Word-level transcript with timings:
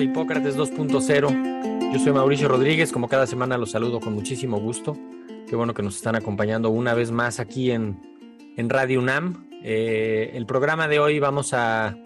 Hipócrates 0.00 0.56
2.0. 0.56 1.92
Yo 1.92 1.98
soy 1.98 2.12
Mauricio 2.12 2.48
Rodríguez, 2.48 2.92
como 2.92 3.08
cada 3.08 3.26
semana 3.26 3.58
los 3.58 3.72
saludo 3.72 4.00
con 4.00 4.14
muchísimo 4.14 4.58
gusto. 4.58 4.96
Qué 5.48 5.56
bueno 5.56 5.74
que 5.74 5.82
nos 5.82 5.96
están 5.96 6.16
acompañando 6.16 6.70
una 6.70 6.94
vez 6.94 7.10
más 7.10 7.40
aquí 7.40 7.70
en, 7.70 8.00
en 8.56 8.70
Radio 8.70 9.00
UNAM. 9.00 9.48
Eh, 9.62 10.30
el 10.34 10.46
programa 10.46 10.88
de 10.88 10.98
hoy 10.98 11.18
vamos 11.18 11.52
a, 11.52 11.96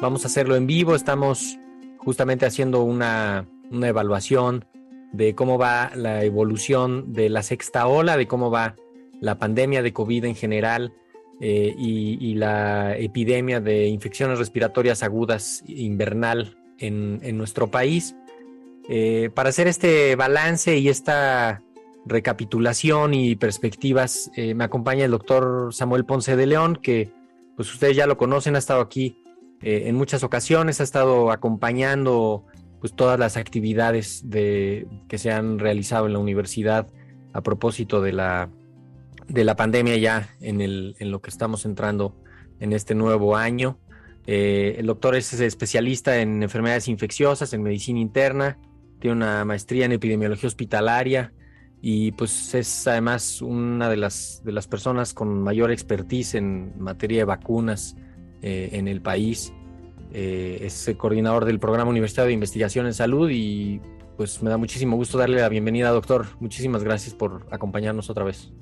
vamos 0.00 0.24
a 0.24 0.28
hacerlo 0.28 0.56
en 0.56 0.66
vivo. 0.66 0.94
Estamos 0.94 1.58
justamente 1.98 2.46
haciendo 2.46 2.82
una, 2.82 3.46
una 3.70 3.88
evaluación 3.88 4.64
de 5.12 5.34
cómo 5.34 5.58
va 5.58 5.92
la 5.94 6.24
evolución 6.24 7.12
de 7.12 7.28
la 7.28 7.42
sexta 7.42 7.86
ola, 7.86 8.16
de 8.16 8.26
cómo 8.26 8.50
va 8.50 8.76
la 9.20 9.38
pandemia 9.38 9.82
de 9.82 9.92
COVID 9.92 10.24
en 10.24 10.34
general 10.34 10.92
eh, 11.40 11.74
y, 11.76 12.18
y, 12.20 12.34
la 12.34 12.96
epidemia 12.96 13.60
de 13.60 13.86
infecciones 13.86 14.38
respiratorias 14.38 15.02
agudas 15.02 15.62
invernal 15.66 16.59
en, 16.80 17.36
nuestro 17.36 17.70
país. 17.70 18.16
Eh, 18.88 19.30
para 19.34 19.50
hacer 19.50 19.68
este 19.68 20.16
balance 20.16 20.76
y 20.76 20.88
esta 20.88 21.62
recapitulación 22.06 23.14
y 23.14 23.36
perspectivas, 23.36 24.30
eh, 24.34 24.54
me 24.54 24.64
acompaña 24.64 25.04
el 25.04 25.10
doctor 25.10 25.72
Samuel 25.72 26.04
Ponce 26.04 26.36
de 26.36 26.46
León, 26.46 26.78
que 26.82 27.12
pues 27.56 27.72
ustedes 27.72 27.96
ya 27.96 28.06
lo 28.06 28.16
conocen, 28.16 28.56
ha 28.56 28.58
estado 28.58 28.80
aquí 28.80 29.22
eh, 29.62 29.84
en 29.86 29.94
muchas 29.94 30.24
ocasiones, 30.24 30.80
ha 30.80 30.84
estado 30.84 31.30
acompañando 31.30 32.46
pues 32.80 32.94
todas 32.94 33.18
las 33.18 33.36
actividades 33.36 34.22
de, 34.30 34.88
que 35.08 35.18
se 35.18 35.30
han 35.30 35.58
realizado 35.58 36.06
en 36.06 36.14
la 36.14 36.18
universidad 36.18 36.88
a 37.34 37.42
propósito 37.42 38.00
de 38.00 38.14
la, 38.14 38.48
de 39.28 39.44
la 39.44 39.54
pandemia 39.54 39.96
ya 39.98 40.34
en, 40.40 40.62
el, 40.62 40.96
en 40.98 41.10
lo 41.10 41.20
que 41.20 41.28
estamos 41.28 41.66
entrando 41.66 42.16
en 42.58 42.72
este 42.72 42.94
nuevo 42.94 43.36
año. 43.36 43.78
Eh, 44.26 44.76
el 44.78 44.86
doctor 44.86 45.16
es 45.16 45.32
especialista 45.32 46.20
en 46.20 46.42
enfermedades 46.42 46.88
infecciosas, 46.88 47.52
en 47.52 47.62
medicina 47.62 48.00
interna, 48.00 48.58
tiene 49.00 49.16
una 49.16 49.44
maestría 49.44 49.86
en 49.86 49.92
epidemiología 49.92 50.46
hospitalaria 50.46 51.32
y 51.82 52.12
pues 52.12 52.54
es 52.54 52.86
además 52.86 53.40
una 53.40 53.88
de 53.88 53.96
las, 53.96 54.42
de 54.44 54.52
las 54.52 54.68
personas 54.68 55.14
con 55.14 55.42
mayor 55.42 55.70
expertise 55.70 56.34
en 56.34 56.74
materia 56.78 57.18
de 57.18 57.24
vacunas 57.24 57.96
eh, 58.42 58.70
en 58.72 58.88
el 58.88 59.00
país. 59.00 59.52
Eh, 60.12 60.58
es 60.62 60.92
coordinador 60.98 61.44
del 61.44 61.58
Programa 61.58 61.90
Universitario 61.90 62.28
de 62.28 62.34
Investigación 62.34 62.86
en 62.86 62.94
Salud 62.94 63.30
y 63.30 63.80
pues 64.16 64.42
me 64.42 64.50
da 64.50 64.58
muchísimo 64.58 64.96
gusto 64.96 65.16
darle 65.16 65.40
la 65.40 65.48
bienvenida, 65.48 65.88
doctor. 65.90 66.26
Muchísimas 66.40 66.84
gracias 66.84 67.14
por 67.14 67.46
acompañarnos 67.50 68.10
otra 68.10 68.24
vez. 68.24 68.52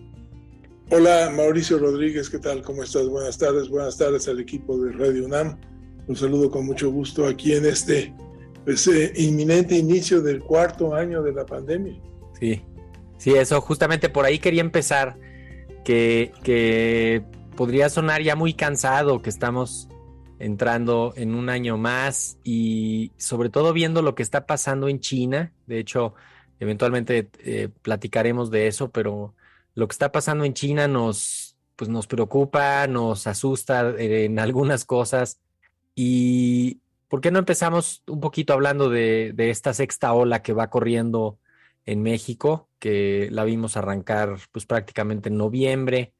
Hola 0.91 1.31
Mauricio 1.37 1.79
Rodríguez, 1.79 2.31
¿qué 2.31 2.39
tal? 2.39 2.63
¿Cómo 2.63 2.83
estás? 2.83 3.07
Buenas 3.11 3.37
tardes, 3.37 3.69
buenas 3.69 3.99
tardes 3.99 4.27
al 4.27 4.41
equipo 4.41 4.79
de 4.79 4.93
Radio 4.93 5.27
UNAM. 5.27 5.59
Un 6.07 6.17
saludo 6.17 6.51
con 6.51 6.65
mucho 6.65 6.91
gusto 6.91 7.27
aquí 7.27 7.53
en 7.53 7.67
este 7.67 8.15
pues, 8.65 8.89
eh, 8.89 9.13
inminente 9.17 9.77
inicio 9.77 10.23
del 10.23 10.41
cuarto 10.41 10.95
año 10.95 11.23
de 11.23 11.33
la 11.33 11.45
pandemia. 11.45 12.01
Sí, 12.41 12.63
sí, 13.19 13.35
eso 13.35 13.61
justamente 13.61 14.09
por 14.09 14.25
ahí 14.25 14.39
quería 14.39 14.63
empezar, 14.63 15.19
que, 15.85 16.33
que 16.43 17.23
podría 17.55 17.91
sonar 17.91 18.23
ya 18.23 18.35
muy 18.35 18.55
cansado, 18.55 19.21
que 19.21 19.29
estamos 19.29 19.89
entrando 20.39 21.13
en 21.17 21.35
un 21.35 21.51
año 21.51 21.77
más 21.77 22.39
y 22.45 23.13
sobre 23.19 23.51
todo 23.51 23.75
viendo 23.75 24.01
lo 24.01 24.15
que 24.15 24.23
está 24.23 24.47
pasando 24.47 24.89
en 24.89 25.01
China. 25.01 25.53
De 25.67 25.81
hecho, 25.81 26.15
eventualmente 26.61 27.29
eh, 27.41 27.69
platicaremos 27.83 28.51
de 28.51 28.69
eso, 28.69 28.91
pero 28.91 29.35
lo 29.79 29.87
que 29.87 29.93
está 29.93 30.11
pasando 30.11 30.45
en 30.45 30.55
China 30.55 30.89
nos, 30.89 31.57
pues 31.77 31.89
nos 31.89 32.09
preocupa, 32.09 32.89
nos 32.89 33.29
asusta 33.29 33.95
en 33.97 34.41
algunas 34.41 34.85
cosas. 34.85 35.39
¿Y 35.95 36.81
por 37.07 37.21
qué 37.21 37.31
no 37.31 37.39
empezamos 37.39 38.03
un 38.09 38.19
poquito 38.19 38.55
hablando 38.55 38.91
de, 38.91 39.33
esta 39.37 39.73
sexta 39.73 40.13
ola 40.15 40.43
que 40.43 40.53
va 40.53 40.69
corriendo 40.69 41.39
en 41.87 42.03
México, 42.03 42.69
que 42.81 43.29
la 43.31 43.45
vimos 43.45 43.77
arrancar 43.77 44.39
pues 44.51 44.67
prácticamente 44.67 45.29
en 45.29 45.37
noviembre 45.37 46.13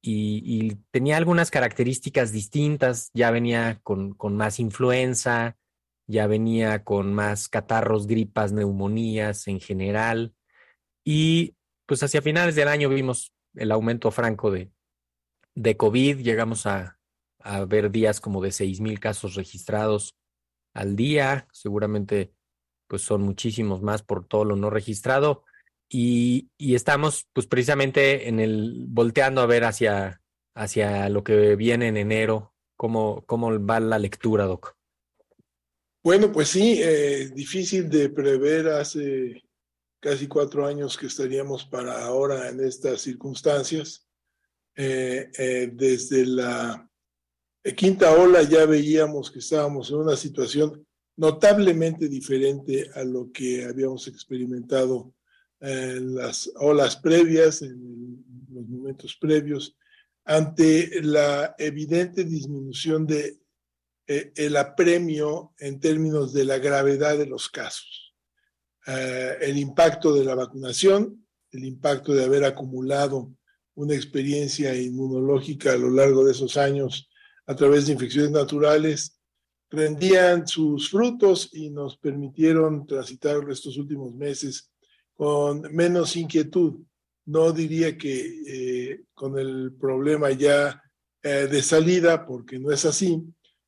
y, 0.00 0.76
tenía 0.92 1.16
algunas 1.16 1.50
características 1.50 2.30
distintas, 2.30 3.10
ya 3.12 3.32
venía 3.32 3.80
con, 3.82 4.14
con 4.14 4.36
más 4.36 4.60
influenza, 4.60 5.56
ya 6.06 6.28
venía 6.28 6.84
con 6.84 7.12
más 7.12 7.48
catarros, 7.48 8.06
gripas, 8.06 8.52
neumonías 8.52 9.48
en 9.48 9.58
general. 9.58 10.32
Y 11.02 11.56
pues 11.86 12.02
hacia 12.02 12.22
finales 12.22 12.54
del 12.54 12.68
año 12.68 12.88
vimos 12.88 13.32
el 13.54 13.70
aumento 13.70 14.10
franco 14.10 14.50
de, 14.50 14.70
de 15.54 15.76
COVID, 15.76 16.18
llegamos 16.18 16.66
a, 16.66 16.98
ver 17.68 17.90
días 17.90 18.20
como 18.20 18.42
de 18.42 18.50
seis 18.52 18.80
mil 18.80 18.98
casos 18.98 19.34
registrados 19.34 20.16
al 20.72 20.96
día, 20.96 21.46
seguramente 21.52 22.32
pues 22.88 23.02
son 23.02 23.20
muchísimos 23.20 23.82
más 23.82 24.02
por 24.02 24.26
todo 24.26 24.46
lo 24.46 24.56
no 24.56 24.70
registrado 24.70 25.44
y, 25.88 26.48
estamos 26.58 27.26
pues 27.34 27.46
precisamente 27.46 28.28
en 28.28 28.40
el 28.40 28.86
volteando 28.88 29.42
a 29.42 29.46
ver 29.46 29.64
hacia, 29.64 30.22
hacia 30.54 31.08
lo 31.10 31.22
que 31.22 31.54
viene 31.56 31.88
en 31.88 31.98
enero, 31.98 32.54
cómo, 32.76 33.24
cómo 33.26 33.62
va 33.62 33.78
la 33.78 33.98
lectura, 33.98 34.46
Doc. 34.46 34.74
Bueno, 36.02 36.32
pues 36.32 36.48
sí, 36.48 36.80
eh, 36.82 37.30
difícil 37.34 37.90
de 37.90 38.08
prever 38.08 38.68
hace 38.68 39.42
casi 40.04 40.28
cuatro 40.28 40.66
años 40.66 40.98
que 40.98 41.06
estaríamos 41.06 41.64
para 41.64 42.04
ahora 42.04 42.50
en 42.50 42.60
estas 42.60 43.00
circunstancias. 43.00 44.06
Eh, 44.76 45.30
eh, 45.38 45.70
desde 45.72 46.26
la 46.26 46.86
quinta 47.74 48.12
ola 48.12 48.42
ya 48.42 48.66
veíamos 48.66 49.30
que 49.30 49.38
estábamos 49.38 49.88
en 49.88 49.96
una 49.96 50.14
situación 50.14 50.86
notablemente 51.16 52.06
diferente 52.06 52.90
a 52.94 53.02
lo 53.02 53.32
que 53.32 53.64
habíamos 53.64 54.06
experimentado 54.06 55.14
en 55.58 56.14
las 56.14 56.52
olas 56.56 56.96
previas, 56.96 57.62
en 57.62 58.22
los 58.52 58.68
momentos 58.68 59.16
previos, 59.18 59.74
ante 60.26 61.00
la 61.00 61.54
evidente 61.56 62.24
disminución 62.24 63.06
de 63.06 63.38
eh, 64.06 64.32
el 64.36 64.58
apremio 64.58 65.54
en 65.58 65.80
términos 65.80 66.34
de 66.34 66.44
la 66.44 66.58
gravedad 66.58 67.16
de 67.16 67.24
los 67.24 67.48
casos. 67.48 68.03
Eh, 68.86 69.36
el 69.40 69.56
impacto 69.56 70.14
de 70.14 70.24
la 70.24 70.34
vacunación, 70.34 71.26
el 71.50 71.64
impacto 71.64 72.12
de 72.12 72.24
haber 72.24 72.44
acumulado 72.44 73.32
una 73.74 73.94
experiencia 73.94 74.76
inmunológica 74.76 75.72
a 75.72 75.78
lo 75.78 75.90
largo 75.90 76.24
de 76.24 76.32
esos 76.32 76.56
años 76.56 77.08
a 77.46 77.54
través 77.54 77.86
de 77.86 77.92
infecciones 77.92 78.30
naturales, 78.30 79.18
rendían 79.70 80.46
sus 80.46 80.90
frutos 80.90 81.50
y 81.52 81.70
nos 81.70 81.96
permitieron 81.96 82.86
transitar 82.86 83.36
estos 83.50 83.76
últimos 83.76 84.14
meses 84.14 84.70
con 85.14 85.62
menos 85.74 86.16
inquietud. 86.16 86.74
No 87.26 87.52
diría 87.52 87.96
que 87.96 88.42
eh, 88.46 89.04
con 89.14 89.38
el 89.38 89.72
problema 89.72 90.30
ya 90.30 90.82
eh, 91.22 91.48
de 91.50 91.62
salida, 91.62 92.26
porque 92.26 92.58
no 92.58 92.70
es 92.70 92.84
así, 92.84 93.22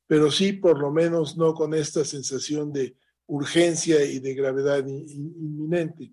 pero 0.05 0.31
sí 0.31 0.53
por 0.53 0.79
lo 0.79 0.91
menos 0.91 1.37
no 1.37 1.53
con 1.53 1.73
esta 1.73 2.05
sensación 2.05 2.71
de 2.71 2.95
urgencia 3.27 4.03
y 4.03 4.19
de 4.19 4.33
gravedad 4.33 4.85
inminente. 4.87 6.11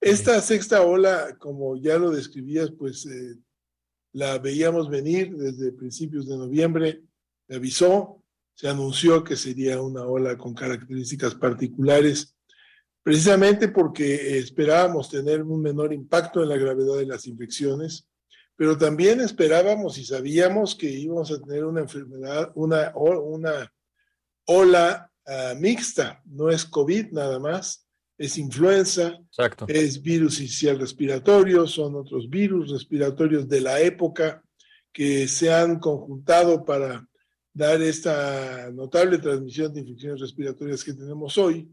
Esta 0.00 0.40
sexta 0.40 0.82
ola, 0.82 1.36
como 1.38 1.76
ya 1.76 1.96
lo 1.98 2.10
describías, 2.10 2.72
pues 2.72 3.06
eh, 3.06 3.36
la 4.12 4.38
veíamos 4.38 4.90
venir 4.90 5.36
desde 5.36 5.72
principios 5.72 6.26
de 6.26 6.36
noviembre, 6.36 7.02
avisó, 7.48 8.22
se 8.54 8.68
anunció 8.68 9.22
que 9.22 9.36
sería 9.36 9.80
una 9.80 10.04
ola 10.04 10.36
con 10.36 10.54
características 10.54 11.34
particulares, 11.34 12.34
precisamente 13.02 13.68
porque 13.68 14.38
esperábamos 14.38 15.08
tener 15.08 15.42
un 15.42 15.62
menor 15.62 15.92
impacto 15.92 16.42
en 16.42 16.48
la 16.48 16.56
gravedad 16.56 16.96
de 16.96 17.06
las 17.06 17.26
infecciones, 17.26 18.08
pero 18.56 18.76
también 18.76 19.20
esperábamos 19.20 19.98
y 19.98 20.04
sabíamos 20.04 20.74
que 20.74 20.90
íbamos 20.90 21.30
a 21.30 21.40
tener 21.40 21.64
una 21.64 21.80
enfermedad, 21.80 22.52
una, 22.54 22.92
una 22.94 23.72
ola 24.46 25.11
uh, 25.26 25.58
mixta, 25.58 26.22
no 26.26 26.50
es 26.50 26.64
COVID 26.64 27.12
nada 27.12 27.38
más, 27.38 27.86
es 28.18 28.38
influenza, 28.38 29.18
Exacto. 29.28 29.66
es 29.68 30.00
virus 30.00 30.38
inicial 30.40 30.78
respiratorio, 30.78 31.66
son 31.66 31.96
otros 31.96 32.28
virus 32.28 32.70
respiratorios 32.70 33.48
de 33.48 33.60
la 33.60 33.80
época 33.80 34.42
que 34.92 35.26
se 35.26 35.52
han 35.52 35.78
conjuntado 35.78 36.64
para 36.64 37.06
dar 37.52 37.82
esta 37.82 38.70
notable 38.72 39.18
transmisión 39.18 39.72
de 39.72 39.80
infecciones 39.80 40.20
respiratorias 40.20 40.84
que 40.84 40.94
tenemos 40.94 41.36
hoy 41.38 41.68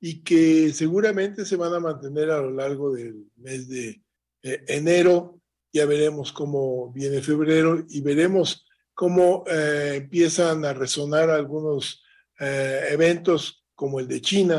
y 0.00 0.22
que 0.22 0.72
seguramente 0.72 1.44
se 1.44 1.56
van 1.56 1.74
a 1.74 1.80
mantener 1.80 2.30
a 2.30 2.40
lo 2.40 2.50
largo 2.50 2.92
del 2.92 3.26
mes 3.36 3.68
de 3.68 4.02
eh, 4.42 4.64
enero. 4.66 5.40
Ya 5.72 5.86
veremos 5.86 6.32
cómo 6.32 6.92
viene 6.92 7.22
febrero 7.22 7.84
y 7.88 8.00
veremos 8.00 8.66
cómo 8.94 9.44
eh, 9.46 9.94
empiezan 10.02 10.64
a 10.64 10.72
resonar 10.72 11.30
algunos 11.30 12.01
eh, 12.44 12.88
eventos 12.90 13.64
como 13.74 14.00
el 14.00 14.06
de 14.08 14.20
China, 14.20 14.58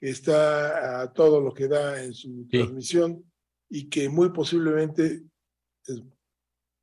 que 0.00 0.10
está 0.10 1.00
a 1.02 1.12
todo 1.12 1.40
lo 1.40 1.52
que 1.54 1.68
da 1.68 2.02
en 2.02 2.12
su 2.12 2.28
Sí. 2.50 2.58
transmisión 2.58 3.24
y 3.68 3.88
que 3.88 4.08
muy 4.08 4.30
posiblemente 4.30 5.22
es 5.86 6.02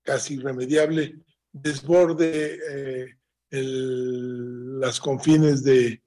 casi 0.03 0.35
irremediable 0.35 1.15
desborde 1.51 2.59
eh, 2.69 3.17
el- 3.49 4.79
las 4.79 4.99
confines 4.99 5.63
de, 5.63 6.01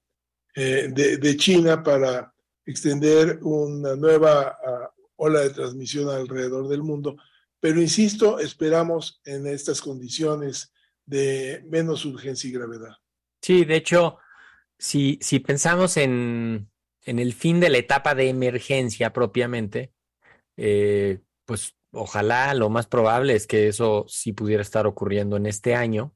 eh, 0.57 0.89
de, 0.93 1.17
de 1.19 1.37
China 1.37 1.83
para 1.83 2.33
extender 2.65 3.39
una 3.43 3.97
nueva 3.97 4.57
ah, 4.65 4.91
ola 5.17 5.41
de 5.41 5.51
transmisión 5.51 6.09
alrededor 6.09 6.69
del 6.69 6.83
mundo. 6.83 7.17
Pero 7.59 7.81
insisto, 7.81 8.39
esperamos 8.39 9.21
en 9.25 9.47
estas 9.47 9.81
condiciones 9.83 10.73
de 11.05 11.63
menos 11.69 12.05
urgencia 12.07 12.49
y 12.49 12.53
gravedad. 12.53 12.95
Sí, 13.43 13.65
de 13.65 13.77
hecho, 13.77 14.19
si, 14.81 15.19
si 15.21 15.41
pensamos 15.41 15.99
en, 15.99 16.71
en 17.05 17.19
el 17.19 17.35
fin 17.35 17.61
de 17.61 17.69
la 17.69 17.79
etapa 17.79 18.15
de 18.15 18.31
emergencia 18.31 19.13
propiamente, 19.13 19.93
eh, 20.57 21.21
pues 21.45 21.77
ojalá 21.93 22.55
lo 22.55 22.71
más 22.71 22.87
probable 22.87 23.35
es 23.35 23.47
que 23.47 23.69
eso 23.69 24.07
sí 24.09 24.33
pudiera 24.33 24.63
estar 24.63 24.87
ocurriendo 24.87 25.37
en 25.37 25.45
este 25.47 25.75
año. 25.75 26.15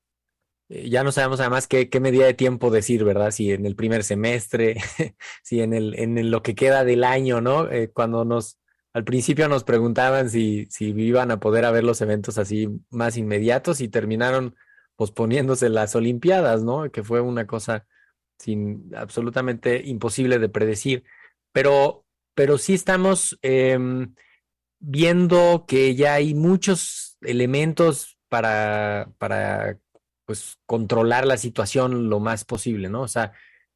Eh, 0.70 0.88
ya 0.88 1.04
no 1.04 1.12
sabemos 1.12 1.40
además 1.40 1.66
qué, 1.68 1.90
qué 1.90 2.00
medida 2.00 2.24
de 2.24 2.32
tiempo 2.32 2.70
decir, 2.70 3.04
¿verdad? 3.04 3.32
Si 3.32 3.52
en 3.52 3.66
el 3.66 3.76
primer 3.76 4.02
semestre, 4.02 4.76
si 5.42 5.60
en 5.60 5.74
el, 5.74 5.98
en 5.98 6.30
lo 6.30 6.42
que 6.42 6.54
queda 6.54 6.84
del 6.84 7.04
año, 7.04 7.42
¿no? 7.42 7.70
Eh, 7.70 7.90
cuando 7.92 8.24
nos, 8.24 8.58
al 8.94 9.04
principio 9.04 9.46
nos 9.48 9.64
preguntaban 9.64 10.30
si, 10.30 10.66
si 10.70 10.86
iban 10.86 11.30
a 11.30 11.38
poder 11.38 11.66
haber 11.66 11.84
los 11.84 12.00
eventos 12.00 12.38
así 12.38 12.68
más 12.88 13.18
inmediatos 13.18 13.82
y 13.82 13.88
terminaron 13.88 14.56
posponiéndose 14.96 15.68
las 15.68 15.94
Olimpiadas, 15.96 16.62
¿no? 16.62 16.90
Que 16.90 17.02
fue 17.02 17.20
una 17.20 17.46
cosa 17.46 17.86
sin 18.38 18.90
absolutamente 18.94 19.82
imposible 19.84 20.38
de 20.38 20.48
predecir. 20.48 21.04
Pero, 21.52 22.04
pero 22.34 22.58
sí 22.58 22.74
estamos 22.74 23.38
em, 23.42 24.14
viendo 24.80 25.64
que 25.66 25.94
ya 25.94 26.14
hay 26.14 26.34
muchos 26.34 27.16
elementos 27.22 28.18
para, 28.28 29.10
para 29.18 29.78
pues 30.26 30.58
controlar 30.66 31.26
la 31.26 31.36
situación 31.36 32.08
lo 32.08 32.20
más 32.20 32.44
posible, 32.44 32.88
¿no? 32.88 33.02
O 33.02 33.08
sea, 33.08 33.32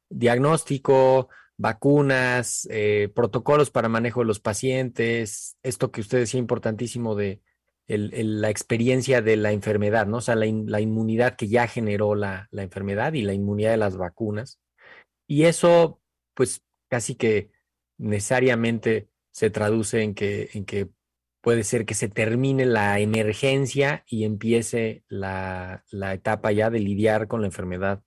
diagnóstico, 0.09 1.29
vacunas, 1.57 2.67
eh, 2.71 3.11
protocolos 3.13 3.69
para 3.69 3.89
manejo 3.89 4.21
de 4.21 4.27
los 4.27 4.39
pacientes, 4.39 5.57
esto 5.61 5.91
que 5.91 6.01
usted 6.01 6.19
decía 6.19 6.39
importantísimo 6.39 7.15
de 7.15 7.41
la 7.97 8.49
experiencia 8.49 9.21
de 9.21 9.35
la 9.35 9.51
enfermedad, 9.51 10.05
¿no? 10.05 10.17
O 10.17 10.21
sea, 10.21 10.35
la, 10.35 10.45
la 10.45 10.79
inmunidad 10.79 11.35
que 11.35 11.47
ya 11.47 11.67
generó 11.67 12.13
la, 12.13 12.47
la 12.51 12.63
enfermedad 12.63 13.13
y 13.13 13.23
la 13.23 13.33
inmunidad 13.33 13.71
de 13.71 13.77
las 13.77 13.97
vacunas. 13.97 14.59
Y 15.27 15.45
eso, 15.45 15.99
pues, 16.35 16.63
casi 16.87 17.15
que 17.15 17.51
necesariamente 17.97 19.09
se 19.31 19.49
traduce 19.49 20.03
en 20.03 20.13
que, 20.13 20.49
en 20.53 20.65
que 20.65 20.89
puede 21.41 21.63
ser 21.63 21.85
que 21.85 21.93
se 21.93 22.09
termine 22.09 22.65
la 22.65 22.99
emergencia 22.99 24.03
y 24.07 24.23
empiece 24.23 25.03
la, 25.07 25.83
la 25.89 26.13
etapa 26.13 26.51
ya 26.51 26.69
de 26.69 26.79
lidiar 26.79 27.27
con 27.27 27.41
la 27.41 27.47
enfermedad 27.47 28.03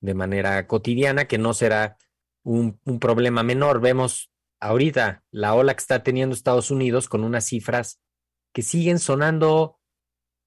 de 0.00 0.14
manera 0.14 0.66
cotidiana, 0.66 1.26
que 1.26 1.38
no 1.38 1.54
será 1.54 1.96
un, 2.44 2.78
un 2.84 3.00
problema 3.00 3.42
menor. 3.42 3.80
Vemos 3.80 4.30
ahorita 4.60 5.24
la 5.30 5.54
ola 5.54 5.74
que 5.74 5.80
está 5.80 6.02
teniendo 6.02 6.34
Estados 6.34 6.70
Unidos 6.70 7.08
con 7.08 7.24
unas 7.24 7.46
cifras 7.46 8.00
que 8.56 8.62
siguen 8.62 8.98
sonando, 8.98 9.78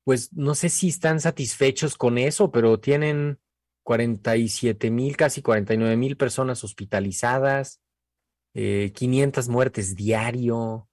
pues 0.04 0.34
no 0.34 0.56
sé 0.56 0.70
si 0.70 0.88
están 0.88 1.20
satisfechos 1.20 1.96
con 1.96 2.18
eso, 2.18 2.52
pero 2.52 2.80
tienen 2.80 3.40
47 3.84 4.90
mil, 4.90 5.16
casi 5.16 5.44
49 5.44 5.96
mil 5.96 6.18
personas 6.18 6.64
hospitalizadas, 6.64 7.84
eh, 8.56 8.94
500 8.96 9.48
muertes 9.50 9.96
diario, 9.96 10.90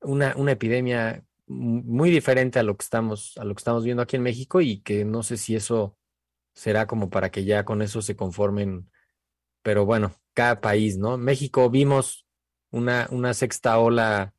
una, 0.00 0.36
una 0.36 0.52
epidemia 0.52 1.24
muy 1.48 2.08
diferente 2.08 2.60
a 2.60 2.62
lo 2.62 2.76
que 2.76 2.84
estamos, 2.84 3.36
a 3.38 3.42
lo 3.42 3.56
que 3.56 3.60
estamos 3.62 3.82
viendo 3.82 4.04
aquí 4.04 4.14
en 4.14 4.22
México 4.22 4.60
y 4.60 4.80
que 4.80 5.04
no 5.04 5.24
sé 5.24 5.38
si 5.38 5.56
eso 5.56 5.98
será 6.54 6.86
como 6.86 7.10
para 7.10 7.32
que 7.32 7.42
ya 7.44 7.64
con 7.64 7.82
eso 7.82 8.00
se 8.00 8.14
conformen, 8.14 8.88
pero 9.64 9.86
bueno, 9.86 10.14
cada 10.34 10.60
país, 10.60 10.98
¿no? 10.98 11.18
México 11.18 11.68
vimos 11.68 12.28
una, 12.70 13.08
una 13.10 13.34
sexta 13.34 13.76
ola 13.80 14.34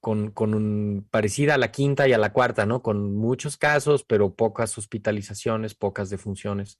con, 0.00 0.30
con 0.30 0.54
un, 0.54 1.06
parecida 1.10 1.54
a 1.54 1.58
la 1.58 1.70
quinta 1.70 2.08
y 2.08 2.12
a 2.12 2.18
la 2.18 2.32
cuarta, 2.32 2.66
¿no? 2.66 2.82
Con 2.82 3.14
muchos 3.14 3.56
casos, 3.56 4.04
pero 4.04 4.34
pocas 4.34 4.76
hospitalizaciones, 4.78 5.74
pocas 5.74 6.10
defunciones. 6.10 6.78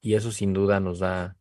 Y 0.00 0.14
eso 0.14 0.32
sin 0.32 0.52
duda 0.52 0.80
nos 0.80 0.98
da, 1.00 1.36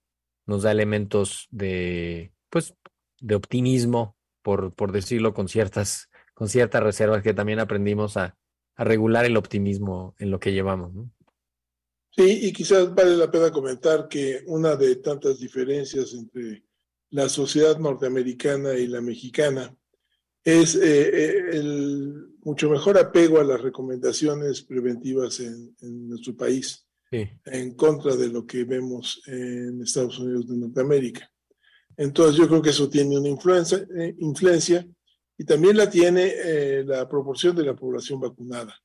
nos 0.45 0.63
da 0.63 0.71
elementos 0.71 1.47
de, 1.51 2.33
pues, 2.49 2.75
de 3.19 3.35
optimismo, 3.35 4.17
por, 4.41 4.73
por 4.73 4.91
decirlo 4.91 5.33
con 5.33 5.47
ciertas, 5.47 6.09
con 6.33 6.49
ciertas 6.49 6.83
reservas 6.83 7.23
que 7.23 7.33
también 7.33 7.59
aprendimos 7.59 8.17
a, 8.17 8.35
regular 8.77 9.25
el 9.25 9.35
optimismo 9.35 10.15
en 10.19 10.31
lo 10.31 10.39
que 10.39 10.53
llevamos. 10.53 10.93
Sí, 12.11 12.47
y 12.47 12.53
quizás 12.53 12.95
vale 12.95 13.17
la 13.17 13.29
pena 13.29 13.51
comentar 13.51 14.07
que 14.07 14.41
una 14.47 14.75
de 14.77 14.95
tantas 14.95 15.39
diferencias 15.39 16.13
entre 16.13 16.63
la 17.09 17.27
sociedad 17.27 17.77
norteamericana 17.77 18.75
y 18.75 18.87
la 18.87 19.01
mexicana 19.01 19.75
es 20.43 20.75
eh, 20.75 20.79
eh, 20.81 21.49
el 21.53 22.37
mucho 22.41 22.69
mejor 22.69 22.97
apego 22.97 23.39
a 23.39 23.43
las 23.43 23.61
recomendaciones 23.61 24.61
preventivas 24.61 25.39
en, 25.39 25.75
en 25.81 26.09
nuestro 26.09 26.35
país, 26.35 26.85
Sí, 27.11 27.27
en 27.45 27.73
contra 27.73 28.15
de 28.15 28.29
lo 28.29 28.45
que 28.45 28.65
vemos 28.65 29.23
en 29.25 29.81
Estados 29.81 30.19
Unidos 30.19 30.47
de 30.47 30.57
Norteamérica. 30.57 31.31
Entonces 31.97 32.37
yo 32.37 32.47
creo 32.47 32.61
que 32.61 32.69
eso 32.69 32.87
tiene 32.87 33.17
una 33.17 33.29
influencia, 33.29 33.85
eh, 33.97 34.15
influencia 34.19 34.87
y 35.39 35.43
también 35.43 35.77
la 35.77 35.89
tiene 35.89 36.33
eh, 36.35 36.83
la 36.85 37.07
proporción 37.07 37.55
de 37.55 37.63
la 37.63 37.75
población 37.75 38.19
vacunada. 38.19 38.75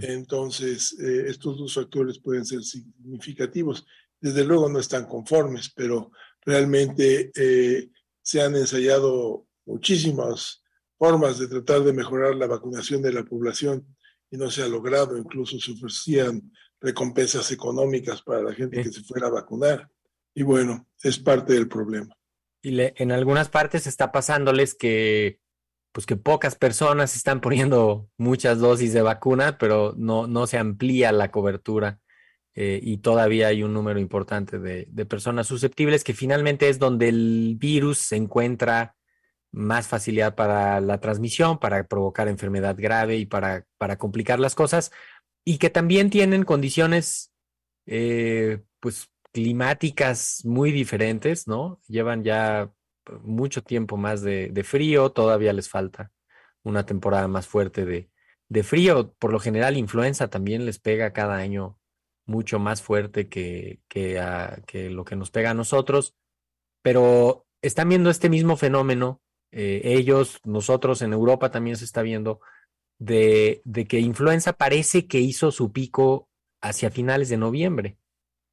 Entonces, 0.00 0.98
eh, 0.98 1.26
estos 1.28 1.58
dos 1.58 1.74
factores 1.74 2.18
pueden 2.18 2.46
ser 2.46 2.62
significativos. 2.62 3.84
Desde 4.18 4.42
luego 4.42 4.66
no 4.70 4.78
están 4.78 5.06
conformes, 5.06 5.70
pero 5.76 6.10
realmente 6.40 7.30
eh, 7.34 7.90
se 8.22 8.40
han 8.40 8.56
ensayado 8.56 9.46
muchísimas 9.66 10.63
formas 10.98 11.38
de 11.38 11.48
tratar 11.48 11.82
de 11.82 11.92
mejorar 11.92 12.34
la 12.36 12.46
vacunación 12.46 13.02
de 13.02 13.12
la 13.12 13.24
población 13.24 13.86
y 14.30 14.36
no 14.36 14.50
se 14.50 14.62
ha 14.62 14.68
logrado. 14.68 15.16
Incluso 15.18 15.58
se 15.58 15.72
ofrecían 15.72 16.52
recompensas 16.80 17.50
económicas 17.52 18.22
para 18.22 18.42
la 18.42 18.52
gente 18.54 18.76
Sí. 18.78 18.82
que 18.84 18.92
se 18.94 19.02
fuera 19.04 19.28
a 19.28 19.30
vacunar. 19.30 19.88
Y 20.34 20.42
bueno, 20.42 20.86
es 21.02 21.18
parte 21.18 21.52
del 21.54 21.68
problema. 21.68 22.14
Y 22.62 22.70
le- 22.72 22.94
en 22.96 23.12
algunas 23.12 23.48
partes 23.48 23.86
está 23.86 24.10
pasándoles 24.12 24.74
que, 24.74 25.38
pues 25.92 26.06
que 26.06 26.16
pocas 26.16 26.56
personas 26.56 27.14
están 27.14 27.40
poniendo 27.40 28.08
muchas 28.16 28.58
dosis 28.58 28.92
de 28.92 29.02
vacuna, 29.02 29.58
pero 29.58 29.94
no, 29.96 30.26
no 30.26 30.46
se 30.46 30.58
amplía 30.58 31.12
la 31.12 31.30
cobertura 31.30 32.00
eh, 32.56 32.80
y 32.82 32.98
todavía 32.98 33.48
hay 33.48 33.62
un 33.62 33.72
número 33.74 33.98
importante 34.00 34.58
de, 34.58 34.86
de 34.90 35.06
personas 35.06 35.46
susceptibles 35.46 36.04
que 36.04 36.14
finalmente 36.14 36.68
es 36.68 36.78
donde 36.78 37.08
el 37.08 37.56
virus 37.58 37.98
se 37.98 38.16
encuentra 38.16 38.94
más 39.54 39.86
facilidad 39.86 40.34
para 40.34 40.80
la 40.80 40.98
transmisión, 41.00 41.58
para 41.58 41.86
provocar 41.86 42.28
enfermedad 42.28 42.76
grave 42.76 43.16
y 43.16 43.26
para, 43.26 43.66
para 43.78 43.96
complicar 43.96 44.40
las 44.40 44.54
cosas, 44.54 44.90
y 45.44 45.58
que 45.58 45.70
también 45.70 46.10
tienen 46.10 46.44
condiciones, 46.44 47.32
eh, 47.86 48.62
pues, 48.80 49.10
climáticas 49.32 50.42
muy 50.44 50.72
diferentes, 50.72 51.46
¿no? 51.46 51.80
Llevan 51.88 52.24
ya 52.24 52.72
mucho 53.22 53.62
tiempo 53.62 53.96
más 53.96 54.22
de, 54.22 54.48
de 54.48 54.64
frío, 54.64 55.10
todavía 55.10 55.52
les 55.52 55.68
falta 55.68 56.12
una 56.62 56.86
temporada 56.86 57.28
más 57.28 57.46
fuerte 57.46 57.84
de, 57.84 58.10
de 58.48 58.62
frío. 58.62 59.12
Por 59.18 59.32
lo 59.32 59.40
general, 59.40 59.76
influenza 59.76 60.28
también 60.28 60.64
les 60.64 60.78
pega 60.78 61.12
cada 61.12 61.36
año 61.36 61.78
mucho 62.26 62.58
más 62.58 62.80
fuerte 62.80 63.28
que, 63.28 63.80
que, 63.88 64.20
que 64.66 64.90
lo 64.90 65.04
que 65.04 65.16
nos 65.16 65.30
pega 65.30 65.50
a 65.50 65.54
nosotros, 65.54 66.16
pero 66.82 67.46
están 67.60 67.88
viendo 67.88 68.10
este 68.10 68.28
mismo 68.28 68.56
fenómeno, 68.56 69.20
eh, 69.56 69.82
ellos, 69.84 70.40
nosotros 70.42 71.00
en 71.00 71.12
Europa 71.12 71.52
también 71.52 71.76
se 71.76 71.84
está 71.84 72.02
viendo, 72.02 72.40
de, 72.98 73.62
de 73.64 73.86
que 73.86 74.00
influenza 74.00 74.54
parece 74.54 75.06
que 75.06 75.20
hizo 75.20 75.52
su 75.52 75.70
pico 75.70 76.28
hacia 76.60 76.90
finales 76.90 77.28
de 77.28 77.36
noviembre 77.36 77.96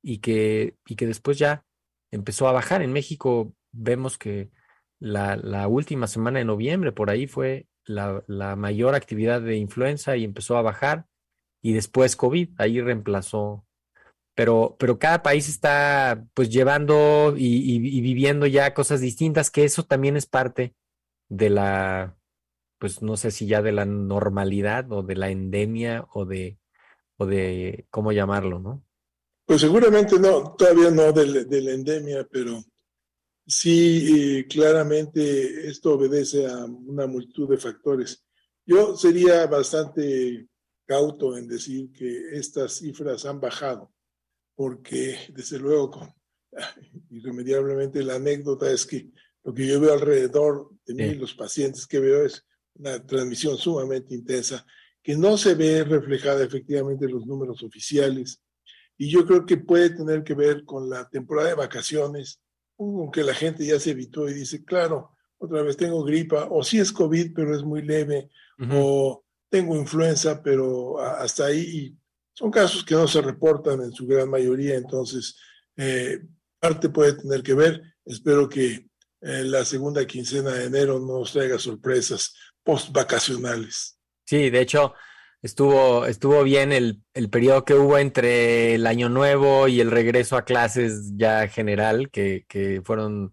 y 0.04 0.20
que, 0.20 0.78
y 0.86 0.96
que 0.96 1.08
después 1.08 1.40
ya 1.40 1.66
empezó 2.12 2.48
a 2.48 2.52
bajar. 2.52 2.84
En 2.84 2.94
México 2.94 3.52
vemos 3.72 4.20
que 4.20 4.52
la, 5.00 5.38
la 5.38 5.68
última 5.68 6.06
semana 6.06 6.38
de 6.38 6.46
noviembre, 6.46 6.92
por 6.92 7.10
ahí 7.10 7.26
fue 7.26 7.68
la, 7.84 8.24
la, 8.28 8.56
mayor 8.56 8.94
actividad 8.94 9.42
de 9.42 9.58
influenza 9.58 10.16
y 10.18 10.24
empezó 10.24 10.56
a 10.56 10.62
bajar 10.62 11.08
y 11.64 11.74
después 11.74 12.16
COVID, 12.16 12.50
ahí 12.60 12.80
reemplazó. 12.80 13.66
Pero, 14.36 14.76
pero 14.78 15.00
cada 15.00 15.24
país 15.24 15.50
está 15.50 16.28
pues 16.36 16.52
llevando 16.52 17.34
y, 17.36 17.76
y, 17.76 18.02
viviendo 18.02 18.46
ya 18.46 18.76
cosas 18.76 19.02
distintas, 19.02 19.50
que 19.50 19.64
eso 19.64 19.84
también 19.84 20.16
es 20.16 20.28
parte 20.28 20.76
de 21.32 21.50
la, 21.50 22.18
pues 22.78 23.02
no 23.02 23.16
sé 23.16 23.32
si 23.32 23.48
ya 23.48 23.62
de 23.62 23.72
la 23.72 23.86
normalidad 23.86 24.92
o 24.92 25.02
de 25.02 25.16
la 25.16 25.30
endemia 25.30 26.06
o 26.14 26.26
de, 26.26 26.60
o 27.18 27.26
de 27.26 27.88
cómo 27.90 28.12
llamarlo, 28.12 28.60
¿no? 28.60 28.86
Pues 29.46 29.62
seguramente 29.62 30.20
no, 30.20 30.54
todavía 30.56 30.92
no 30.92 31.14
de, 31.14 31.46
de 31.46 31.62
la 31.62 31.72
endemia, 31.72 32.28
pero 32.30 32.62
sí 33.48 34.40
eh, 34.40 34.48
claramente 34.48 35.70
esto 35.70 35.94
obedece 35.94 36.48
a 36.48 36.66
una 36.66 37.08
multitud 37.08 37.50
de 37.50 37.58
factores. 37.58 38.26
Yo 38.66 38.98
sería 38.98 39.48
bastante 39.48 40.48
cauto 40.86 41.38
en 41.38 41.48
decir 41.48 41.94
que 41.94 42.38
estas 42.38 42.74
cifras 42.74 43.26
han 43.26 43.40
bajado, 43.40 43.94
porque 44.54 45.18
desde 45.30 45.60
luego 45.60 45.92
con, 45.92 46.14
irremediablemente 47.10 48.04
la 48.04 48.16
anécdota 48.16 48.70
es 48.70 48.86
que 48.86 49.12
lo 49.44 49.54
que 49.54 49.68
yo 49.68 49.80
veo 49.80 49.94
alrededor 49.94 50.70
de 50.86 50.94
mí, 50.94 51.16
los 51.16 51.34
pacientes 51.34 51.88
que 51.88 52.00
veo 52.00 52.26
es 52.26 52.46
una 52.76 53.06
transmisión 53.06 53.58
sumamente 53.58 54.14
intensa 54.14 54.66
que 55.04 55.16
no 55.16 55.38
se 55.38 55.56
ve 55.56 55.84
reflejada 55.84 56.44
efectivamente 56.44 57.06
en 57.06 57.14
los 57.14 57.26
números 57.26 57.64
oficiales 57.64 58.42
y 58.98 59.10
yo 59.10 59.26
creo 59.26 59.46
que 59.46 59.58
puede 59.58 59.90
tener 59.90 60.24
que 60.24 60.36
ver 60.36 60.64
con 60.64 60.88
la 60.88 61.10
temporada 61.10 61.50
de 61.50 61.56
vacaciones, 61.56 62.40
aunque 62.78 63.24
la 63.24 63.34
gente 63.34 63.66
ya 63.66 63.80
se 63.80 63.92
evitó 63.92 64.30
y 64.30 64.34
dice, 64.34 64.64
claro, 64.64 65.16
otra 65.40 65.64
vez 65.64 65.76
tengo 65.76 66.04
gripa, 66.04 66.48
o 66.52 66.64
sí 66.64 66.80
es 66.80 66.92
COVID, 66.92 67.34
pero 67.34 67.56
es 67.56 67.64
muy 67.64 67.82
leve, 67.82 68.30
uh 68.60 68.64
-huh. 68.64 68.70
o 68.76 69.26
tengo 69.50 69.76
influenza, 69.76 70.44
pero 70.44 71.00
hasta 71.00 71.46
ahí. 71.46 71.98
Son 72.34 72.52
casos 72.52 72.86
que 72.86 72.94
no 72.94 73.08
se 73.08 73.22
reportan 73.22 73.82
en 73.82 73.92
su 73.92 74.06
gran 74.06 74.30
mayoría, 74.30 74.76
entonces 74.76 75.36
eh, 75.78 76.20
parte 76.60 76.90
puede 76.90 77.14
tener 77.14 77.42
que 77.42 77.56
ver. 77.56 77.82
Espero 78.06 78.48
que 78.48 78.88
eh, 79.22 79.44
la 79.44 79.64
segunda 79.66 80.06
quincena 80.06 80.52
de 80.52 80.66
enero 80.66 81.00
nos 81.00 81.32
traiga 81.34 81.60
sorpresas 81.60 82.36
post-vacacionales. 82.64 83.98
Sí, 84.26 84.50
de 84.50 84.62
hecho, 84.62 84.94
estuvo, 85.42 86.06
estuvo 86.06 86.44
bien 86.44 86.72
el, 86.72 87.02
el 87.14 87.30
periodo 87.30 87.66
que 87.66 87.74
hubo 87.74 87.98
entre 87.98 88.76
el 88.76 88.88
año 88.88 89.10
nuevo 89.10 89.68
y 89.68 89.82
el 89.82 89.92
regreso 89.92 90.38
a 90.38 90.46
clases 90.46 91.14
ya 91.16 91.48
general, 91.48 92.10
que, 92.10 92.46
que 92.48 92.82
fueron 92.84 93.32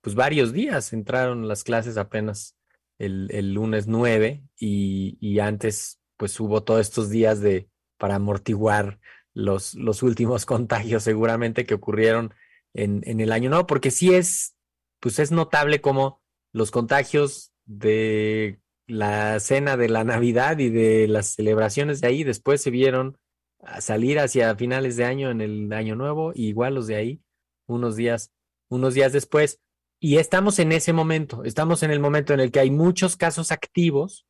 pues 0.00 0.14
varios 0.14 0.52
días, 0.52 0.92
entraron 0.92 1.48
las 1.48 1.64
clases 1.64 1.96
apenas 1.96 2.56
el, 2.98 3.28
el 3.32 3.54
lunes 3.54 3.86
9 3.86 4.42
y, 4.58 5.18
y, 5.20 5.38
antes 5.38 6.00
pues 6.16 6.38
hubo 6.40 6.62
todos 6.64 6.80
estos 6.80 7.10
días 7.10 7.40
de 7.40 7.68
para 7.96 8.16
amortiguar 8.16 8.98
los, 9.34 9.74
los 9.74 10.02
últimos 10.02 10.46
contagios 10.46 11.02
seguramente 11.02 11.64
que 11.64 11.74
ocurrieron 11.74 12.34
en, 12.74 13.02
en 13.04 13.20
el 13.20 13.32
año 13.32 13.50
nuevo, 13.50 13.66
porque 13.66 13.90
sí 13.90 14.14
es, 14.14 14.54
pues 15.00 15.18
es 15.18 15.30
notable 15.30 15.80
como 15.80 16.20
los 16.52 16.70
contagios 16.70 17.52
de 17.64 18.60
la 18.86 19.38
cena 19.40 19.76
de 19.76 19.88
la 19.88 20.04
Navidad 20.04 20.58
y 20.58 20.70
de 20.70 21.06
las 21.08 21.34
celebraciones 21.34 22.00
de 22.00 22.08
ahí 22.08 22.24
después 22.24 22.62
se 22.62 22.70
vieron 22.70 23.18
a 23.60 23.80
salir 23.80 24.18
hacia 24.18 24.54
finales 24.56 24.96
de 24.96 25.04
año 25.04 25.30
en 25.30 25.40
el 25.40 25.72
año 25.72 25.96
nuevo, 25.96 26.32
y 26.34 26.46
igual 26.48 26.74
los 26.74 26.86
de 26.86 26.96
ahí, 26.96 27.20
unos 27.66 27.96
días, 27.96 28.32
unos 28.68 28.94
días 28.94 29.12
después. 29.12 29.60
Y 30.00 30.18
estamos 30.18 30.58
en 30.58 30.72
ese 30.72 30.92
momento, 30.92 31.44
estamos 31.44 31.82
en 31.82 31.90
el 31.90 32.00
momento 32.00 32.32
en 32.32 32.40
el 32.40 32.52
que 32.52 32.60
hay 32.60 32.70
muchos 32.70 33.16
casos 33.16 33.50
activos 33.50 34.26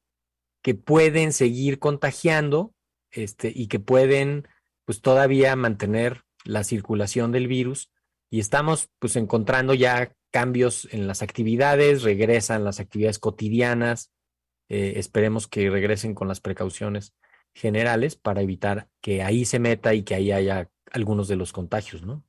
que 0.63 0.75
pueden 0.75 1.33
seguir 1.33 1.79
contagiando 1.79 2.75
este, 3.11 3.53
y 3.55 3.69
que 3.69 3.79
pueden 3.79 4.49
pues 4.85 5.03
todavía 5.03 5.55
mantener 5.57 6.23
la 6.45 6.65
circulación 6.65 7.31
del 7.31 7.47
virus 7.47 7.91
y 8.31 8.41
estamos 8.41 8.89
pues 8.99 9.17
encontrando 9.17 9.75
ya 9.75 10.15
cambios 10.30 10.88
en 10.90 11.06
las 11.06 11.23
actividades, 11.23 12.02
regresan 12.02 12.64
las 12.64 12.80
actividades 12.80 13.18
cotidianas, 13.18 14.11
eh, 14.68 14.94
esperemos 14.97 15.49
que 15.49 15.70
regresen 15.70 16.14
con 16.14 16.28
las 16.28 16.40
precauciones 16.40 17.14
generales 17.54 18.16
para 18.16 18.42
evitar 18.42 18.88
que 19.00 19.23
ahí 19.23 19.44
se 19.44 19.58
meta 19.58 19.94
y 19.94 20.02
que 20.02 20.14
ahí 20.14 20.30
haya 20.30 20.70
algunos 20.90 21.28
de 21.28 21.37
los 21.37 21.52
contagios, 21.52 22.02
¿no? 22.02 22.25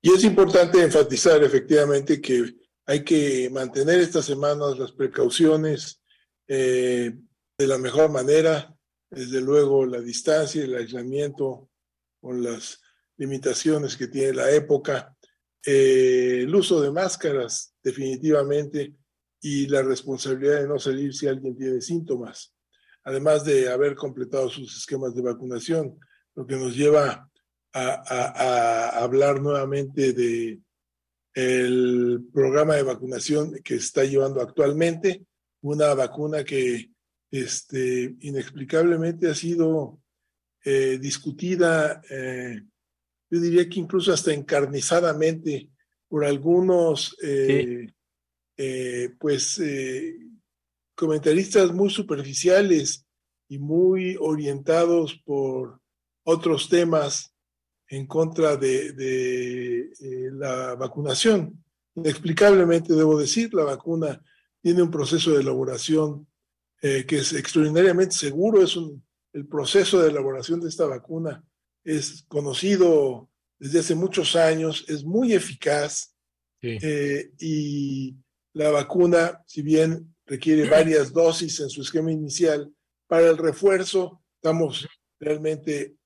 Y 0.00 0.10
es 0.10 0.24
importante 0.24 0.82
enfatizar 0.82 1.42
efectivamente 1.42 2.20
que 2.20 2.54
hay 2.86 3.02
que 3.02 3.50
mantener 3.50 3.98
estas 3.98 4.24
semanas 4.24 4.78
las 4.78 4.92
precauciones 4.92 6.00
eh, 6.46 7.12
de 7.58 7.66
la 7.66 7.78
mejor 7.78 8.10
manera, 8.10 8.72
desde 9.10 9.40
luego 9.40 9.84
la 9.84 10.00
distancia, 10.00 10.62
el 10.62 10.76
aislamiento 10.76 11.70
con 12.20 12.42
las 12.42 12.80
limitaciones 13.16 13.96
que 13.96 14.06
tiene 14.06 14.34
la 14.34 14.50
época, 14.50 15.15
eh, 15.64 16.40
el 16.42 16.54
uso 16.54 16.80
de 16.80 16.90
máscaras 16.90 17.74
definitivamente 17.82 18.94
y 19.40 19.66
la 19.68 19.82
responsabilidad 19.82 20.62
de 20.62 20.68
no 20.68 20.78
salir 20.78 21.14
si 21.14 21.26
alguien 21.26 21.56
tiene 21.56 21.80
síntomas, 21.80 22.54
además 23.04 23.44
de 23.44 23.68
haber 23.68 23.94
completado 23.94 24.48
sus 24.48 24.76
esquemas 24.76 25.14
de 25.14 25.22
vacunación, 25.22 25.98
lo 26.34 26.46
que 26.46 26.56
nos 26.56 26.76
lleva 26.76 27.30
a, 27.72 27.82
a, 27.82 28.98
a 28.98 29.04
hablar 29.04 29.40
nuevamente 29.40 30.12
de 30.12 30.60
el 31.34 32.26
programa 32.32 32.76
de 32.76 32.82
vacunación 32.82 33.52
que 33.62 33.74
está 33.74 34.04
llevando 34.04 34.40
actualmente, 34.40 35.26
una 35.60 35.92
vacuna 35.92 36.42
que 36.44 36.90
este, 37.30 38.16
inexplicablemente 38.20 39.28
ha 39.28 39.34
sido 39.34 40.00
eh, 40.64 40.98
discutida, 40.98 42.00
eh, 42.08 42.62
yo 43.30 43.40
diría 43.40 43.68
que 43.68 43.80
incluso 43.80 44.12
hasta 44.12 44.32
encarnizadamente 44.32 45.70
por 46.08 46.24
algunos 46.24 47.16
eh, 47.22 47.86
sí. 48.56 49.14
pues 49.18 49.60
comentaristas 50.94 51.72
muy 51.72 51.90
superficiales 51.90 53.06
y 53.48 53.58
muy 53.58 54.16
orientados 54.18 55.14
por 55.24 55.80
otros 56.24 56.68
temas 56.68 57.32
en 57.88 58.06
contra 58.06 58.56
de, 58.56 58.92
de 58.92 59.78
eh, 60.00 60.30
la 60.32 60.74
vacunación. 60.74 61.64
Inexplicablemente, 61.94 62.94
debo 62.94 63.18
decir, 63.18 63.54
la 63.54 63.64
vacuna 63.64 64.20
tiene 64.60 64.82
un 64.82 64.90
proceso 64.90 65.32
de 65.32 65.40
elaboración 65.40 66.26
eh, 66.82 67.04
que 67.06 67.18
es 67.18 67.32
extraordinariamente 67.32 68.14
seguro. 68.14 68.62
Es 68.62 68.76
un, 68.76 69.04
el 69.32 69.46
proceso 69.46 70.00
de 70.00 70.10
elaboración 70.10 70.60
de 70.60 70.68
esta 70.68 70.86
vacuna 70.86 71.44
es 71.86 72.24
conocido 72.28 73.30
desde 73.58 73.78
hace 73.78 73.94
muchos 73.94 74.36
años, 74.36 74.84
es 74.88 75.04
muy 75.04 75.32
eficaz 75.32 76.14
sí. 76.60 76.78
eh, 76.82 77.30
y 77.38 78.16
la 78.52 78.70
vacuna, 78.70 79.42
si 79.46 79.62
bien 79.62 80.14
requiere 80.26 80.68
varias 80.70 81.12
dosis 81.12 81.60
en 81.60 81.70
su 81.70 81.82
esquema 81.82 82.10
inicial, 82.10 82.70
para 83.06 83.28
el 83.28 83.38
refuerzo 83.38 84.22
estamos 84.34 84.86
realmente 85.20 85.96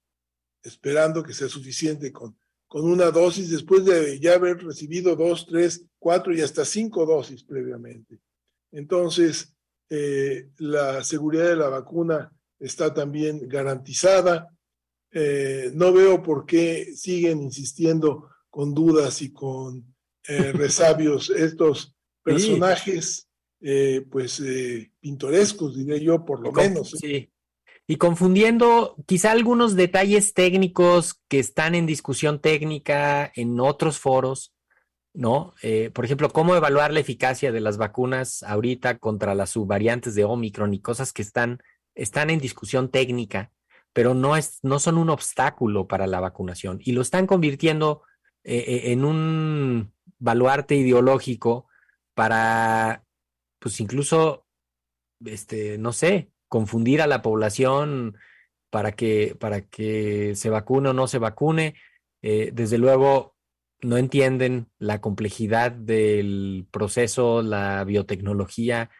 esperando 0.63 1.23
que 1.23 1.33
sea 1.33 1.49
suficiente 1.49 2.13
con, 2.13 2.37
con 2.69 2.85
una 2.85 3.11
dosis 3.11 3.51
después 3.51 3.85
de 3.85 4.21
ya 4.21 4.35
haber 4.35 4.63
recibido 4.63 5.17
dos, 5.17 5.47
tres, 5.47 5.85
cuatro 5.99 6.35
y 6.35 6.43
hasta 6.43 6.65
cinco 6.65 7.07
dosis 7.07 7.43
previamente. 7.43 8.21
Entonces, 8.71 9.55
eh, 9.89 10.51
la 10.59 11.03
seguridad 11.03 11.49
de 11.49 11.57
la 11.57 11.69
vacuna 11.69 12.31
está 12.59 12.93
también 12.93 13.49
garantizada. 13.49 14.49
Eh, 15.13 15.71
no 15.75 15.93
veo 15.93 16.23
por 16.23 16.47
qué 16.47 16.93
siguen 16.95 17.43
insistiendo 17.43 18.29
con 18.49 18.75
dudas 18.75 19.23
y 19.23 19.33
con 19.33 19.95
eh, 20.29 20.53
resabios 20.53 21.31
estos 21.31 21.97
personajes, 22.23 23.29
sí. 23.61 24.01
pues 24.11 24.43
pintorescos, 25.01 25.77
diré 25.77 26.01
yo, 26.01 26.25
por 26.25 26.41
lo 26.41 26.53
menos. 26.53 26.91
Sí 26.91 27.31
y 27.91 27.97
confundiendo 27.97 28.95
quizá 29.05 29.33
algunos 29.33 29.75
detalles 29.75 30.33
técnicos 30.33 31.21
que 31.27 31.41
están 31.41 31.75
en 31.75 31.87
discusión 31.87 32.41
técnica 32.41 33.33
en 33.35 33.59
otros 33.59 33.99
foros, 33.99 34.55
¿no? 35.13 35.55
Eh, 35.61 35.91
por 35.93 36.05
ejemplo, 36.05 36.31
cómo 36.31 36.55
evaluar 36.55 36.93
la 36.93 37.01
eficacia 37.01 37.51
de 37.51 37.59
las 37.59 37.79
vacunas 37.79 38.45
ahorita 38.45 38.99
contra 38.99 39.35
las 39.35 39.51
subvariantes 39.51 40.15
de 40.15 40.23
Omicron 40.23 40.73
y 40.73 40.81
cosas 40.81 41.13
que 41.13 41.23
están, 41.23 41.65
están 41.97 42.31
en 42.31 42.39
discusión 42.39 42.93
técnica, 42.93 43.51
pero 43.93 44.15
no, 44.15 44.37
es, 44.37 44.61
no 44.63 44.79
son 44.79 44.99
un 44.99 45.11
obstáculo 45.11 45.87
para 45.87 46.07
la 46.07 46.21
vacunación 46.21 46.79
y 46.83 46.93
lo 46.93 47.03
están 47.03 47.27
convirtiendo 47.27 48.03
eh, 48.45 48.65
eh, 48.67 48.93
en 48.93 49.05
un 49.05 49.93
baluarte 50.19 50.77
ideológico 50.77 51.67
para, 52.15 53.05
pues 53.59 53.81
incluso, 53.81 54.47
este, 55.25 55.79
no 55.79 55.93
sé, 55.93 56.31
confundir 56.49 57.03
a 57.03 57.07
la 57.07 57.23
población 57.23 58.17
para 58.71 58.93
que, 58.93 59.37
para 59.39 59.63
que 59.63 60.35
se 60.37 60.51
vacune 60.51 60.91
o 60.91 60.93
no 60.93 61.07
se 61.07 61.19
vacune. 61.19 61.75
Eh, 62.23 62.51
desde 62.53 62.79
luego, 62.79 63.37
no 63.83 63.97
entienden 63.97 64.69
la 64.79 65.01
complejidad 65.01 65.73
del 65.73 66.67
proceso, 66.71 67.43
la 67.43 67.85
biotecnología. 67.85 68.91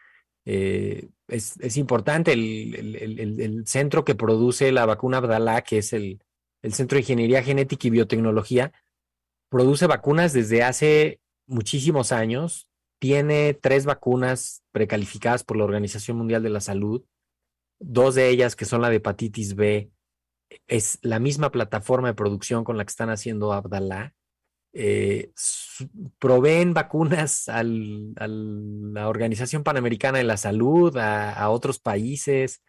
Es, 1.31 1.77
importante 1.77 2.33
el, 2.33 3.63
centro 3.67 4.05
que 4.05 4.15
produce 4.15 4.73
la 4.73 4.87
vacuna 4.87 5.19
Abdalá, 5.19 5.63
que 5.63 5.79
es 5.79 5.93
el, 5.93 6.23
Centro 6.63 6.97
de 6.97 7.01
Ingeniería 7.01 7.43
Genética 7.43 7.89
y 7.89 7.91
Biotecnología, 7.91 8.73
produce 9.49 9.87
vacunas 9.87 10.35
desde 10.35 10.63
hace 10.63 11.21
muchísimos 11.47 12.13
años. 12.13 12.69
Tiene 13.01 13.55
tres 13.55 13.87
vacunas 13.87 14.63
precalificadas 14.71 15.43
por 15.43 15.57
la 15.57 15.65
Organización 15.65 16.19
Mundial 16.19 16.43
de 16.43 16.51
la 16.51 16.61
Salud. 16.61 17.03
Dos 17.79 18.15
de 18.15 18.29
ellas, 18.29 18.57
que 18.57 18.67
son 18.67 18.83
la 18.83 18.91
de 18.91 18.97
hepatitis 18.97 19.55
B, 19.55 19.91
es 20.67 20.99
la 21.01 21.19
misma 21.19 21.51
plataforma 21.51 22.09
de 22.09 22.15
producción 22.15 22.63
con 22.63 22.77
la 22.77 22.85
que 22.85 22.91
están 22.91 23.09
haciendo 23.09 23.55
Abdalá 23.55 24.15
eh, 24.73 25.33
proveen 26.19 26.75
vacunas 26.75 27.49
a 27.49 27.63
la 27.65 29.09
Organización 29.09 29.65
Panamericana 29.65 30.19
de 30.19 30.25
la 30.25 30.37
Salud, 30.37 30.97
a, 30.97 31.49
otros 31.51 31.79
países, 31.79 32.63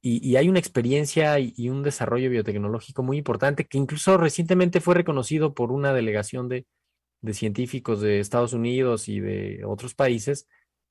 y, 0.00 0.36
hay 0.36 0.48
una 0.48 0.58
experiencia 0.58 1.38
y, 1.38 1.68
un 1.68 1.82
desarrollo 1.82 2.30
biotecnológico 2.30 3.02
muy 3.02 3.18
importante 3.18 3.66
que 3.66 3.78
incluso 3.78 4.16
recientemente 4.18 4.80
fue 4.80 4.94
reconocido 4.94 5.54
por 5.54 5.72
una 5.72 5.92
delegación 5.92 6.48
de, 6.48 6.66
científicos 7.32 8.00
de 8.00 8.18
Estados 8.20 8.52
Unidos 8.52 9.08
y 9.08 9.20
de 9.20 9.62
otros 9.64 9.94
países 9.94 10.48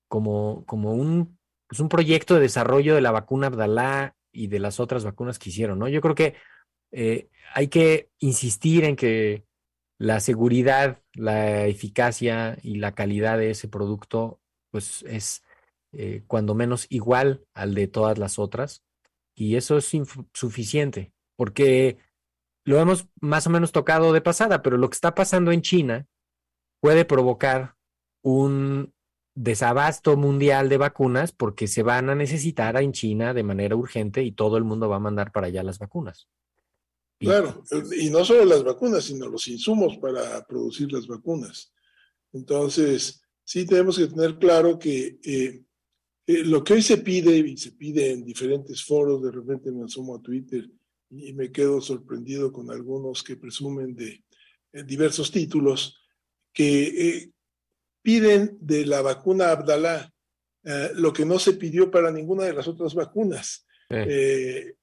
como, 0.08 0.66
como 0.66 0.94
un, 0.94 1.38
pues 1.68 1.82
un 1.82 1.90
proyecto 1.90 2.36
de 2.36 2.42
desarrollo 2.42 2.96
de 2.96 3.02
la 3.02 3.12
vacuna 3.12 3.48
Abdalá 3.48 4.16
y 4.32 4.48
de 4.48 4.60
las 4.60 4.80
otras 4.80 5.04
vacunas 5.04 5.40
que 5.40 5.50
hicieron, 5.50 5.80
¿no? 5.80 5.90
Yo 5.90 6.00
creo 6.00 6.16
que 6.16 6.36
eh, 6.94 7.30
hay 7.54 7.68
que 7.68 8.10
insistir 8.20 8.86
en 8.86 8.96
que 8.96 9.44
la 10.02 10.20
seguridad, 10.20 11.00
la 11.14 11.68
eficacia 11.68 12.58
y 12.64 12.78
la 12.78 12.94
calidad 12.94 13.38
de 13.38 13.52
ese 13.52 13.68
producto, 13.68 14.42
pues 14.72 15.04
es 15.04 15.44
eh, 15.92 16.24
cuando 16.26 16.56
menos 16.56 16.88
igual 16.90 17.46
al 17.54 17.76
de 17.76 17.88
todas 17.88 18.18
las 18.18 18.40
otras. 18.40 18.84
Y 19.36 19.58
eso 19.58 19.78
es 19.78 19.92
suficiente, 20.34 21.14
porque 21.36 22.00
lo 22.66 22.80
hemos 22.80 23.10
más 23.22 23.46
o 23.46 23.52
menos 23.52 23.72
tocado 23.72 24.12
de 24.12 24.22
pasada, 24.22 24.64
pero 24.64 24.78
lo 24.78 24.90
que 24.90 24.96
está 24.96 25.14
pasando 25.14 25.52
en 25.52 25.62
China 25.62 26.08
puede 26.80 27.06
provocar 27.06 27.76
un 28.24 28.96
desabasto 29.36 30.18
mundial 30.18 30.68
de 30.68 30.78
vacunas 30.78 31.32
porque 31.32 31.68
se 31.68 31.84
van 31.84 32.10
a 32.10 32.16
necesitar 32.16 32.76
en 32.82 32.92
China 32.92 33.36
de 33.36 33.44
manera 33.44 33.76
urgente 33.76 34.24
y 34.24 34.32
todo 34.32 34.58
el 34.58 34.64
mundo 34.64 34.90
va 34.90 34.96
a 34.96 35.00
mandar 35.00 35.32
para 35.32 35.46
allá 35.46 35.62
las 35.62 35.78
vacunas. 35.78 36.28
Claro, 37.22 37.64
y 37.96 38.10
no 38.10 38.26
solo 38.26 38.46
las 38.46 38.64
vacunas, 38.64 39.04
sino 39.04 39.28
los 39.28 39.48
insumos 39.48 39.98
para 39.98 40.44
producir 40.46 40.92
las 40.92 41.06
vacunas. 41.06 41.72
Entonces, 42.34 43.22
sí 43.44 43.66
tenemos 43.66 43.98
que 43.98 44.08
tener 44.08 44.40
claro 44.40 44.80
que 44.80 45.20
eh, 45.24 45.62
eh, 46.26 46.44
lo 46.46 46.64
que 46.64 46.74
hoy 46.74 46.82
se 46.82 46.98
pide, 46.98 47.38
y 47.38 47.58
se 47.58 47.74
pide 47.74 48.12
en 48.12 48.26
diferentes 48.26 48.84
foros, 48.84 49.22
de 49.22 49.32
repente 49.32 49.72
me 49.72 49.86
asomo 49.86 50.16
a 50.16 50.22
Twitter 50.22 50.68
y 51.12 51.34
me 51.34 51.52
quedo 51.52 51.80
sorprendido 51.80 52.52
con 52.52 52.72
algunos 52.72 53.22
que 53.24 53.36
presumen 53.36 53.96
de 53.96 54.24
eh, 54.74 54.84
diversos 54.84 55.32
títulos, 55.32 56.00
que 56.52 57.32
piden 58.02 58.58
de 58.60 58.86
la 58.86 59.02
vacuna 59.02 59.52
Abdalá 59.52 60.12
lo 60.96 61.14
que 61.14 61.26
no 61.26 61.40
se 61.40 61.54
pidió 61.54 61.90
para 61.90 62.12
ninguna 62.12 62.44
de 62.44 62.54
las 62.54 62.68
otras 62.68 62.94
vacunas. 62.94 63.66
Eh, 63.90 64.76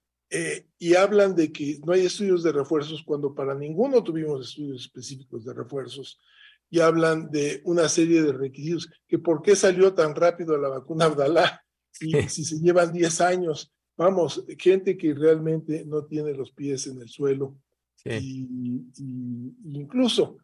y 0.79 0.95
hablan 0.95 1.35
de 1.35 1.51
que 1.51 1.79
no 1.85 1.93
hay 1.93 2.07
estudios 2.07 2.43
de 2.43 2.53
refuerzos 2.53 3.03
cuando 3.03 3.35
para 3.35 3.55
ninguno 3.55 4.03
tuvimos 4.03 4.49
estudios 4.49 4.83
específicos 4.83 5.45
de 5.45 5.55
refuerzos 5.55 6.21
y 6.71 6.81
hablan 6.81 7.31
de 7.31 7.62
una 7.64 7.88
serie 7.88 8.23
de 8.23 8.33
requisitos, 8.33 8.91
que 9.07 9.19
por 9.19 9.41
qué 9.41 9.57
salió 9.57 9.95
tan 9.95 10.14
rápido 10.14 10.59
la 10.59 10.69
vacuna 10.69 11.07
Abdalá 11.07 11.64
y 12.01 12.12
si 12.29 12.45
se 12.45 12.61
llevan 12.61 12.93
10 12.93 13.21
años, 13.23 13.73
vamos, 13.97 14.45
gente 14.59 14.97
que 14.97 15.14
realmente 15.14 15.85
no 15.87 16.05
tiene 16.05 16.35
los 16.35 16.53
pies 16.53 16.87
en 16.87 17.01
el 17.01 17.09
suelo 17.09 17.57
y, 18.05 18.85
incluso 19.64 20.38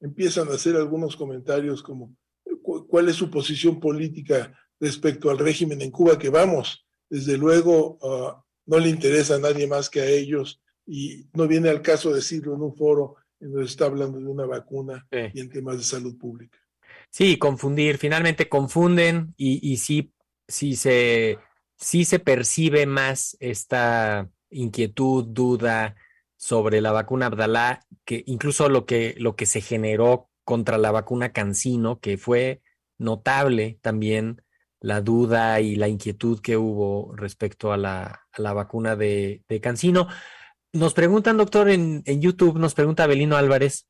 empiezan 0.00 0.48
a 0.48 0.54
hacer 0.54 0.76
algunos 0.76 1.14
comentarios 1.14 1.82
como 1.82 2.16
cuál 2.88 3.08
es 3.08 3.16
su 3.16 3.30
posición 3.30 3.78
política 3.78 4.58
respecto 4.80 5.30
al 5.30 5.38
régimen 5.38 5.82
en 5.82 5.90
Cuba, 5.90 6.18
que 6.18 6.30
vamos, 6.30 6.86
desde 7.08 7.36
luego 7.36 7.98
uh, 8.00 8.42
no 8.70 8.78
le 8.78 8.88
interesa 8.88 9.34
a 9.34 9.38
nadie 9.40 9.66
más 9.66 9.90
que 9.90 10.00
a 10.00 10.06
ellos 10.06 10.62
y 10.86 11.26
no 11.32 11.48
viene 11.48 11.68
al 11.68 11.82
caso 11.82 12.14
decirlo 12.14 12.54
en 12.54 12.62
un 12.62 12.76
foro 12.76 13.16
en 13.40 13.50
donde 13.50 13.66
está 13.66 13.86
hablando 13.86 14.20
de 14.20 14.26
una 14.26 14.46
vacuna 14.46 15.08
y 15.10 15.40
en 15.40 15.50
temas 15.50 15.78
de 15.78 15.82
salud 15.82 16.16
pública. 16.16 16.56
Sí, 17.10 17.36
confundir, 17.36 17.98
finalmente 17.98 18.48
confunden 18.48 19.34
y, 19.36 19.72
y 19.72 19.78
sí, 19.78 20.12
sí, 20.46 20.76
se, 20.76 21.38
sí 21.76 22.04
se 22.04 22.20
percibe 22.20 22.86
más 22.86 23.36
esta 23.40 24.30
inquietud, 24.50 25.24
duda 25.26 25.96
sobre 26.36 26.80
la 26.80 26.92
vacuna 26.92 27.26
Abdalá, 27.26 27.80
que 28.04 28.22
incluso 28.26 28.68
lo 28.68 28.86
que, 28.86 29.16
lo 29.18 29.34
que 29.34 29.46
se 29.46 29.60
generó 29.60 30.30
contra 30.44 30.78
la 30.78 30.92
vacuna 30.92 31.32
Cancino, 31.32 31.98
que 31.98 32.18
fue 32.18 32.62
notable 32.98 33.80
también 33.82 34.42
la 34.80 35.00
duda 35.00 35.60
y 35.60 35.76
la 35.76 35.88
inquietud 35.88 36.40
que 36.40 36.56
hubo 36.56 37.14
respecto 37.14 37.72
a 37.72 37.76
la, 37.76 38.26
vacuna 38.36 38.96
de, 38.96 39.42
de, 39.48 39.60
Cancino. 39.60 40.08
Nos 40.72 40.94
preguntan, 40.94 41.36
doctor, 41.36 41.68
en, 41.68 42.02
YouTube, 42.20 42.58
nos 42.58 42.74
pregunta 42.74 43.06
Belino 43.06 43.36
Álvarez, 43.36 43.86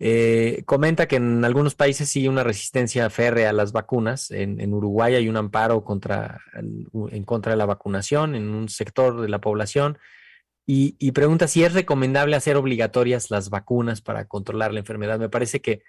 eh, 0.00 0.62
comenta 0.66 1.06
que 1.06 1.16
en 1.16 1.44
algunos 1.44 1.74
países 1.74 2.08
sigue 2.08 2.28
una 2.28 2.42
resistencia 2.42 3.08
férrea 3.10 3.50
a 3.50 3.52
las 3.52 3.72
vacunas. 3.72 4.30
En, 4.30 4.74
Uruguay 4.74 5.14
hay 5.14 5.28
un 5.28 5.36
amparo 5.36 5.84
contra, 5.84 6.40
en 6.54 7.24
contra 7.24 7.52
de 7.52 7.58
la 7.58 7.66
vacunación 7.66 8.34
en 8.34 8.48
un 8.50 8.68
sector 8.68 9.20
de 9.20 9.28
la 9.28 9.40
población. 9.40 9.98
Y, 10.66 11.12
pregunta 11.12 11.46
si 11.46 11.62
es 11.62 11.74
recomendable 11.74 12.36
hacer 12.36 12.56
obligatorias 12.56 13.30
las 13.30 13.50
vacunas 13.50 14.00
para 14.00 14.26
controlar 14.26 14.72
la 14.72 14.80
enfermedad. 14.80 15.18
Me 15.18 15.28
parece 15.28 15.60
que 15.60 15.82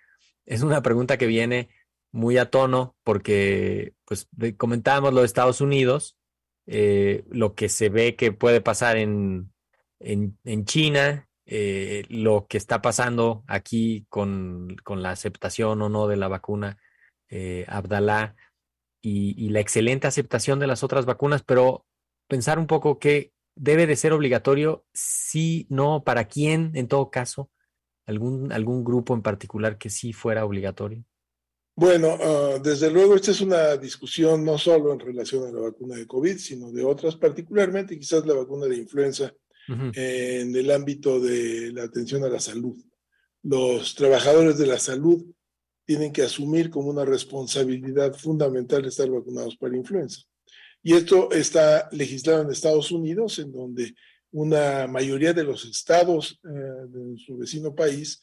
es 0.45 0.63
una 0.63 0.81
pregunta 0.81 1.17
que 1.17 1.27
viene 1.27 1.69
muy 2.15 2.38
a 2.38 2.49
tono 2.49 2.95
porque, 3.04 3.93
pues, 4.06 4.30
comentábamos 4.58 5.13
lo 5.13 5.19
de 5.19 5.25
Estados 5.25 5.60
Unidos, 5.60 6.17
eh, 6.65 7.25
lo 7.30 7.56
que 7.56 7.67
se 7.67 7.89
ve 7.89 8.15
que 8.15 8.32
puede 8.32 8.62
pasar 8.62 8.97
en, 8.97 9.51
en, 9.99 10.65
China, 10.65 11.28
eh, 11.45 12.06
lo 12.10 12.47
que 12.47 12.58
está 12.58 12.82
pasando 12.82 13.43
aquí 13.47 14.06
con, 14.10 14.78
con, 14.84 15.04
la 15.04 15.12
aceptación 15.12 15.82
o 15.82 15.89
no 15.89 16.08
de 16.08 16.15
la 16.15 16.30
vacuna 16.30 16.78
eh, 17.30 17.65
Abdalá 17.67 18.36
y, 19.01 19.49
la 19.49 19.60
excelente 19.60 20.08
aceptación 20.08 20.58
de 20.60 20.67
las 20.67 20.84
otras 20.84 21.06
vacunas, 21.06 21.43
pero 21.43 21.86
pensar 22.28 22.60
un 22.60 22.67
poco 22.67 22.97
que 22.97 23.34
debe 23.56 23.88
de 23.88 23.97
ser 23.97 24.13
obligatorio, 24.13 24.86
sí, 24.93 25.67
no, 25.69 26.04
para 26.04 26.25
quién, 26.25 26.71
en 26.75 26.88
todo 26.88 27.12
caso, 27.12 27.51
algún, 28.06 28.54
algún 28.54 28.86
grupo 28.86 29.13
en 29.13 29.21
particular 29.21 29.78
que 29.78 29.89
sí 29.89 30.13
fuera 30.13 30.45
obligatorio. 30.45 31.04
Bueno, 31.75 32.17
ah, 32.21 32.59
desde 32.63 32.89
luego 32.89 33.15
esta 33.15 33.31
es 33.31 33.41
una 33.41 33.75
discusión 33.75 34.45
no 34.45 34.57
solo 34.57 34.93
en 34.93 34.99
relación 34.99 35.47
a 35.47 35.51
la 35.51 35.59
vacuna 35.59 35.95
de 35.95 36.07
COVID, 36.07 36.38
sino 36.38 36.71
de 36.71 36.83
otras, 36.83 37.17
particularmente 37.17 37.99
quizás 37.99 38.25
la 38.25 38.33
vacuna 38.33 38.67
de 38.67 38.77
influenza 38.77 39.33
en 39.67 40.55
el 40.55 40.69
ámbito 40.69 41.19
de 41.19 41.71
la 41.73 41.83
atención 41.83 42.23
a 42.23 42.29
la 42.29 42.39
salud. 42.39 42.77
Los 43.41 43.95
trabajadores 43.95 44.59
de 44.59 44.67
la 44.67 44.77
salud 44.77 45.25
tienen 45.85 46.13
que 46.13 46.21
asumir 46.21 46.69
como 46.69 46.89
una 46.89 47.03
responsabilidad 47.03 48.13
fundamental 48.13 48.85
estar 48.85 49.09
vacunados 49.09 49.57
para 49.57 49.75
influenza. 49.75 50.21
Y 50.81 50.93
esto 50.93 51.31
está 51.31 51.89
legislado 51.91 52.43
en 52.43 52.51
Estados 52.51 52.91
Unidos, 52.91 53.39
en 53.39 53.51
donde 53.51 53.95
una 54.31 54.88
mayoría 54.88 55.33
de 55.33 55.43
los 55.43 55.65
estados 55.65 56.39
eh, 56.43 56.88
de 56.88 57.17
su 57.17 57.38
vecino 57.38 57.73
país 57.73 58.21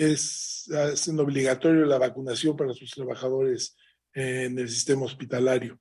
es 0.00 0.66
haciendo 0.72 1.24
obligatorio 1.24 1.84
la 1.84 1.98
vacunación 1.98 2.56
para 2.56 2.72
sus 2.72 2.90
trabajadores 2.90 3.76
en 4.14 4.58
el 4.58 4.68
sistema 4.68 5.04
hospitalario. 5.04 5.78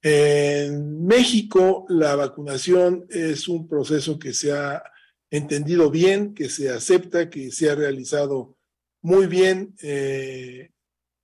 En 0.00 1.04
México, 1.04 1.84
la 1.88 2.14
vacunación 2.14 3.04
es 3.08 3.48
un 3.48 3.68
proceso 3.68 4.18
que 4.18 4.32
se 4.32 4.52
ha 4.52 4.82
entendido 5.30 5.90
bien, 5.90 6.34
que 6.34 6.48
se 6.48 6.70
acepta, 6.70 7.30
que 7.30 7.50
se 7.50 7.70
ha 7.70 7.74
realizado 7.74 8.56
muy 9.00 9.26
bien, 9.26 9.74
eh, 9.82 10.70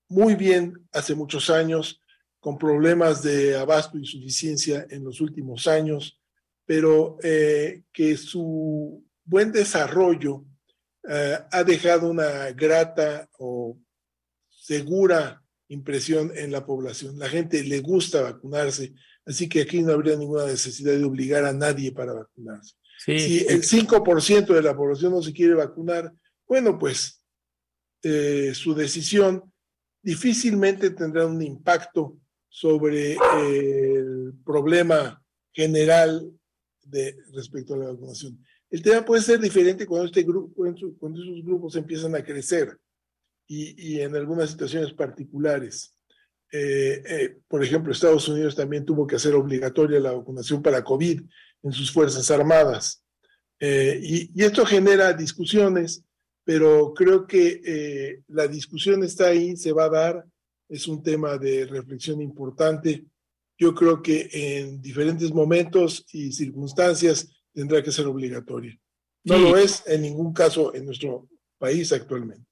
muy 0.09 0.35
bien 0.35 0.89
hace 0.93 1.15
muchos 1.15 1.51
años, 1.51 2.01
con 2.41 2.59
problemas 2.59 3.23
de 3.23 3.57
abasto 3.57 3.97
y 3.99 4.07
suficiencia 4.07 4.87
en 4.91 5.05
los 5.05 5.21
últimos 5.21 5.67
años. 5.67 6.17
pero 6.67 7.17
eh, 7.23 7.85
que 7.91 8.15
su 8.19 9.03
buen 9.25 9.51
desarrollo 9.53 10.45
eh, 11.11 11.39
ha 11.51 11.65
dejado 11.65 12.11
una 12.11 12.51
grata 12.53 13.29
o 13.39 13.79
segura 14.51 15.43
impresión 15.69 16.33
en 16.35 16.53
la 16.53 16.67
población. 16.67 17.19
La 17.19 17.29
gente 17.29 17.63
le 17.65 17.81
gusta 17.81 18.21
vacunarse, 18.21 18.93
así 19.25 19.49
que 19.49 19.63
aquí 19.63 19.83
no 19.83 19.93
habría 19.93 20.17
ninguna 20.17 20.45
necesidad 20.45 20.93
de 20.93 21.05
obligar 21.05 21.45
a 21.45 21.53
nadie 21.53 21.93
para 21.93 22.13
vacunarse. 22.13 22.75
si 23.07 23.47
el 23.49 23.63
5% 23.63 24.47
de 24.55 24.63
la 24.63 24.77
población 24.77 25.13
no 25.13 25.23
se 25.23 25.33
quiere 25.33 25.55
vacunar, 25.55 26.13
bueno, 26.47 26.79
pues 26.79 27.23
eh, 28.03 28.53
su 28.55 28.75
decisión 28.75 29.51
difícilmente 30.03 30.91
tendrá 30.91 31.27
un 31.27 31.43
impacto 31.43 32.19
sobre 32.49 33.13
el 33.13 34.35
problema 34.45 35.23
general 35.53 36.31
de 36.83 37.17
respecto 37.33 37.75
a 37.75 37.79
la 37.79 37.87
vacunación. 37.93 38.39
El 38.71 38.83
tema 38.83 39.05
puede 39.05 39.23
ser 39.23 39.41
diferente 39.41 39.87
cuando, 39.87 40.07
este 40.07 40.23
grupo, 40.23 40.55
cuando 40.99 41.23
esos 41.23 41.45
grupos 41.45 41.77
empiezan 41.77 42.15
a 42.15 42.23
crecer 42.23 42.77
y, 43.47 43.93
y 43.93 44.01
en 44.01 44.15
algunas 44.15 44.51
situaciones 44.51 44.93
particulares. 44.93 45.95
Eh, 46.51 47.03
eh, 47.07 47.39
por 47.47 47.63
ejemplo, 47.63 47.93
Estados 47.93 48.29
Unidos 48.29 48.55
también 48.55 48.85
tuvo 48.85 49.07
que 49.07 49.17
hacer 49.17 49.35
obligatoria 49.35 50.01
la 50.01 50.13
vacunación 50.13 50.63
para 50.63 50.85
COVID 50.85 51.23
en 51.63 51.73
sus 51.73 51.91
Fuerzas 51.91 52.31
Armadas. 52.31 53.03
Eh, 53.61 53.99
y, 54.03 54.31
y, 54.35 54.45
esto 54.45 54.65
genera 54.65 55.13
discusiones, 55.13 56.05
pero 56.45 56.95
creo 56.95 57.27
que 57.27 58.23
la 58.29 58.47
discusión 58.47 59.03
está 59.03 59.29
ahí, 59.29 59.57
se 59.57 59.73
va 59.73 59.85
a 59.85 59.91
dar, 59.91 60.25
es 60.69 60.87
un 60.89 61.03
tema 61.03 61.37
de 61.37 61.67
reflexión 61.67 62.23
importante. 62.23 63.05
Yo 63.59 63.75
creo 63.75 64.01
que 64.01 64.29
en 64.33 64.81
diferentes 64.81 65.31
momentos 65.33 66.07
y 66.13 66.33
circunstancias 66.33 67.38
tendrá 67.59 67.83
que 67.83 67.91
ser 67.91 68.07
obligatoria. 68.07 68.79
No 69.25 69.37
lo 69.37 69.57
es 69.57 69.83
en 69.89 70.03
ningún 70.03 70.33
caso 70.33 70.73
en 70.77 70.87
nuestro 70.87 71.29
país 71.59 71.93
actualmente. 71.93 72.47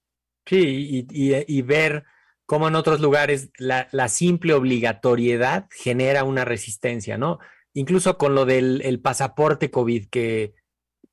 Sí, 0.44 1.06
y, 1.08 1.62
ver 1.62 2.02
cómo 2.44 2.66
en 2.66 2.74
otros 2.74 3.00
lugares 3.00 3.50
la, 3.56 4.08
simple 4.08 4.52
obligatoriedad 4.52 5.68
genera 5.70 6.24
una 6.24 6.44
resistencia, 6.44 7.18
¿no? 7.18 7.38
Incluso 7.72 8.18
con 8.18 8.34
lo 8.34 8.46
del 8.46 9.00
pasaporte 9.00 9.70
COVID 9.70 10.08
que, 10.08 10.54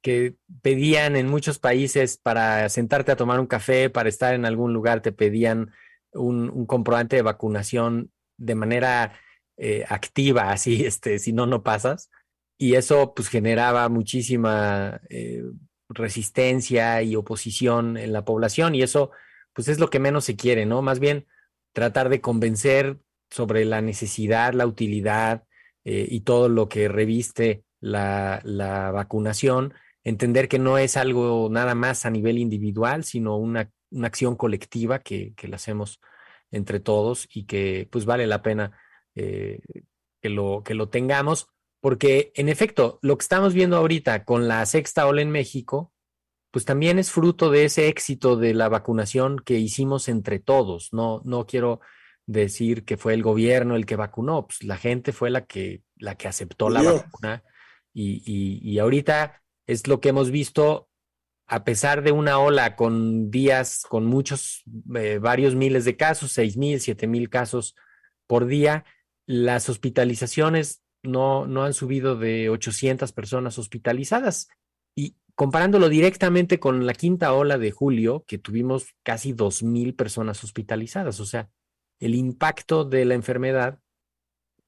que 0.02 0.38
pedían 0.64 1.16
en 1.16 1.28
muchos 1.28 1.60
países 1.60 2.18
para 2.18 2.70
sentarte 2.70 3.12
a 3.12 3.16
tomar 3.16 3.40
un 3.40 3.48
café, 3.48 3.92
para 3.92 4.10
estar 4.10 4.34
en 4.34 4.46
algún 4.46 4.74
lugar, 4.74 5.04
te 5.04 5.12
pedían 5.12 5.72
un, 6.14 6.66
comprobante 6.66 7.16
de 7.16 7.22
vacunación 7.22 8.12
de 8.38 8.56
manera 8.56 9.20
eh, 9.58 9.86
activa, 9.88 10.52
así, 10.52 10.84
este, 10.88 11.20
si 11.20 11.32
no, 11.32 11.46
no 11.46 11.62
pasas 11.62 12.10
y 12.58 12.76
eso 12.76 13.14
pues 13.16 13.30
generaba 13.30 13.90
muchísima 13.90 15.02
eh, 15.10 15.44
resistencia 15.90 17.02
y 17.02 17.16
oposición 17.16 17.98
en 17.98 18.14
la 18.14 18.26
población 18.26 18.76
y 18.76 18.82
eso 18.82 19.12
pues 19.54 19.68
es 19.68 19.80
lo 19.80 19.90
que 19.90 20.00
menos 20.00 20.26
se 20.26 20.36
quiere, 20.36 20.66
¿no? 20.66 20.82
Más 20.82 21.00
bien 21.00 21.28
tratar 21.74 22.10
de 22.10 22.22
convencer 22.22 23.00
sobre 23.30 23.66
la 23.66 23.82
necesidad, 23.82 24.54
la 24.54 24.68
utilidad 24.68 25.44
eh, 25.84 26.08
y 26.10 26.22
todo 26.22 26.50
lo 26.50 26.70
que 26.70 26.88
reviste 26.88 27.64
la, 27.80 28.40
la, 28.44 28.92
vacunación, 28.92 29.74
entender 30.04 30.48
que 30.48 30.60
no 30.60 30.78
es 30.78 30.98
algo 30.98 31.50
nada 31.52 31.76
más 31.76 32.06
a 32.06 32.10
nivel 32.10 32.38
individual, 32.38 33.04
sino 33.04 33.36
una, 33.38 33.70
una 33.92 34.08
acción 34.08 34.36
colectiva 34.36 35.00
que, 35.00 35.34
que, 35.36 35.48
la 35.48 35.58
hacemos 35.58 36.00
entre 36.52 36.80
todos 36.80 37.28
y 37.34 37.46
que 37.46 37.88
pues 37.92 38.06
vale 38.06 38.28
la 38.28 38.42
pena 38.42 38.78
eh, 39.16 39.60
que, 40.22 40.30
lo, 40.30 40.64
que 40.64 40.76
lo 40.76 40.90
tengamos 40.90 41.48
porque 41.84 42.32
en 42.36 42.48
efecto, 42.48 42.98
lo 43.02 43.18
que 43.18 43.24
estamos 43.24 43.54
viendo 43.54 43.76
ahorita 43.76 44.24
con 44.24 44.48
la 44.48 44.66
sexta 44.66 45.06
ola 45.06 45.22
en 45.22 45.32
México, 45.32 45.92
pues 46.50 46.64
también 46.64 46.98
es 46.98 47.12
fruto 47.12 47.52
de 47.52 47.66
ese 47.66 47.90
éxito 47.90 48.38
de 48.38 48.54
la 48.54 48.70
vacunación 48.70 49.38
que 49.38 49.56
hicimos 49.56 50.08
entre 50.08 50.40
todos. 50.40 50.94
No, 50.94 51.22
no 51.26 51.46
quiero 51.46 51.82
decir 52.26 52.86
que 52.86 52.96
fue 52.96 53.14
el 53.14 53.22
gobierno 53.22 53.76
el 53.76 53.86
que 53.86 53.98
vacunó, 53.98 54.48
pues 54.48 54.64
la 54.64 54.78
gente 54.78 55.12
fue 55.12 55.30
la 55.30 55.46
que, 55.46 55.84
la 55.98 56.16
que 56.16 56.30
aceptó 56.30 56.70
la 56.70 56.84
vacuna. 56.84 57.44
Y, 57.94 58.24
y, 58.26 58.80
ahorita 58.80 59.44
es 59.68 59.86
lo 59.86 60.00
que 60.00 60.08
hemos 60.08 60.32
visto, 60.32 60.88
a 61.48 61.66
pesar 61.66 62.02
de 62.02 62.14
una 62.14 62.40
ola 62.40 62.78
con 62.78 63.30
días, 63.30 63.84
con 63.90 64.06
muchos, 64.06 64.64
eh, 64.96 65.20
varios 65.22 65.54
miles 65.54 65.84
de 65.84 65.98
casos, 65.98 66.32
seis 66.32 66.56
mil, 66.56 66.80
siete 66.80 67.08
mil 67.08 67.30
casos 67.30 67.76
por 68.26 68.46
día, 68.46 68.86
las 69.26 69.68
hospitalizaciones 69.68 70.83
no, 71.04 71.46
no 71.46 71.64
han 71.64 71.74
subido 71.74 72.16
de 72.16 72.50
800 72.50 73.12
personas 73.12 73.60
hospitalizadas. 73.60 74.50
Y 74.96 75.16
comparándolo 75.36 75.90
directamente 75.90 76.60
con 76.60 76.86
la 76.86 76.94
quinta 76.94 77.34
ola 77.34 77.58
de 77.58 77.72
julio, 77.72 78.24
que 78.28 78.38
tuvimos 78.38 78.96
casi 79.04 79.34
2.000 79.34 79.96
personas 79.96 80.44
hospitalizadas, 80.44 81.20
o 81.20 81.26
sea, 81.26 81.50
el 82.00 82.16
impacto 82.16 82.86
de 82.86 83.06
la 83.06 83.14
enfermedad 83.16 83.80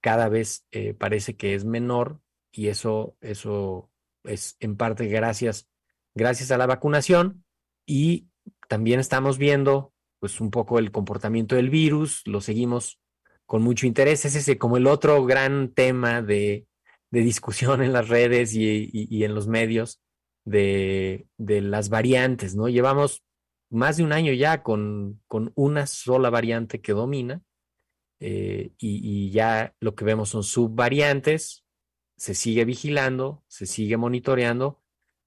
cada 0.01 0.29
vez 0.29 0.65
eh, 0.71 0.93
parece 0.93 1.35
que 1.35 1.55
es 1.55 1.65
menor 1.65 2.21
y 2.51 2.67
eso, 2.67 3.17
eso 3.21 3.89
es 4.23 4.55
en 4.59 4.77
parte 4.77 5.07
gracias, 5.07 5.67
gracias 6.13 6.51
a 6.51 6.57
la 6.57 6.67
vacunación 6.67 7.43
y 7.85 8.29
también 8.67 8.99
estamos 8.99 9.37
viendo 9.37 9.93
pues 10.19 10.39
un 10.41 10.51
poco 10.51 10.79
el 10.79 10.91
comportamiento 10.91 11.55
del 11.55 11.69
virus, 11.69 12.21
lo 12.25 12.41
seguimos 12.41 12.99
con 13.45 13.61
mucho 13.61 13.87
interés. 13.87 14.25
Es 14.25 14.57
como 14.57 14.77
el 14.77 14.87
otro 14.87 15.25
gran 15.25 15.73
tema 15.73 16.21
de, 16.21 16.67
discusión 17.11 17.81
en 17.81 17.93
las 17.93 18.09
redes 18.09 18.53
y, 18.53 19.23
en 19.23 19.33
los 19.33 19.47
medios 19.47 20.01
de, 20.43 21.27
las 21.37 21.89
variantes, 21.89 22.55
¿no? 22.55 22.67
Llevamos 22.67 23.23
más 23.69 23.97
de 23.97 24.03
un 24.03 24.13
año 24.13 24.33
ya 24.33 24.63
con, 24.63 25.21
con 25.27 25.51
una 25.55 25.87
sola 25.87 26.29
variante 26.29 26.81
que 26.81 26.93
domina 26.93 27.41
eh, 28.19 28.71
y, 28.77 29.31
ya 29.31 29.75
lo 29.79 29.95
que 29.95 30.05
vemos 30.05 30.29
son 30.29 30.43
subvariantes, 30.43 31.65
se 32.17 32.33
sigue 32.33 32.65
vigilando, 32.65 33.43
se 33.47 33.65
sigue 33.65 33.97
monitoreando, 33.97 34.81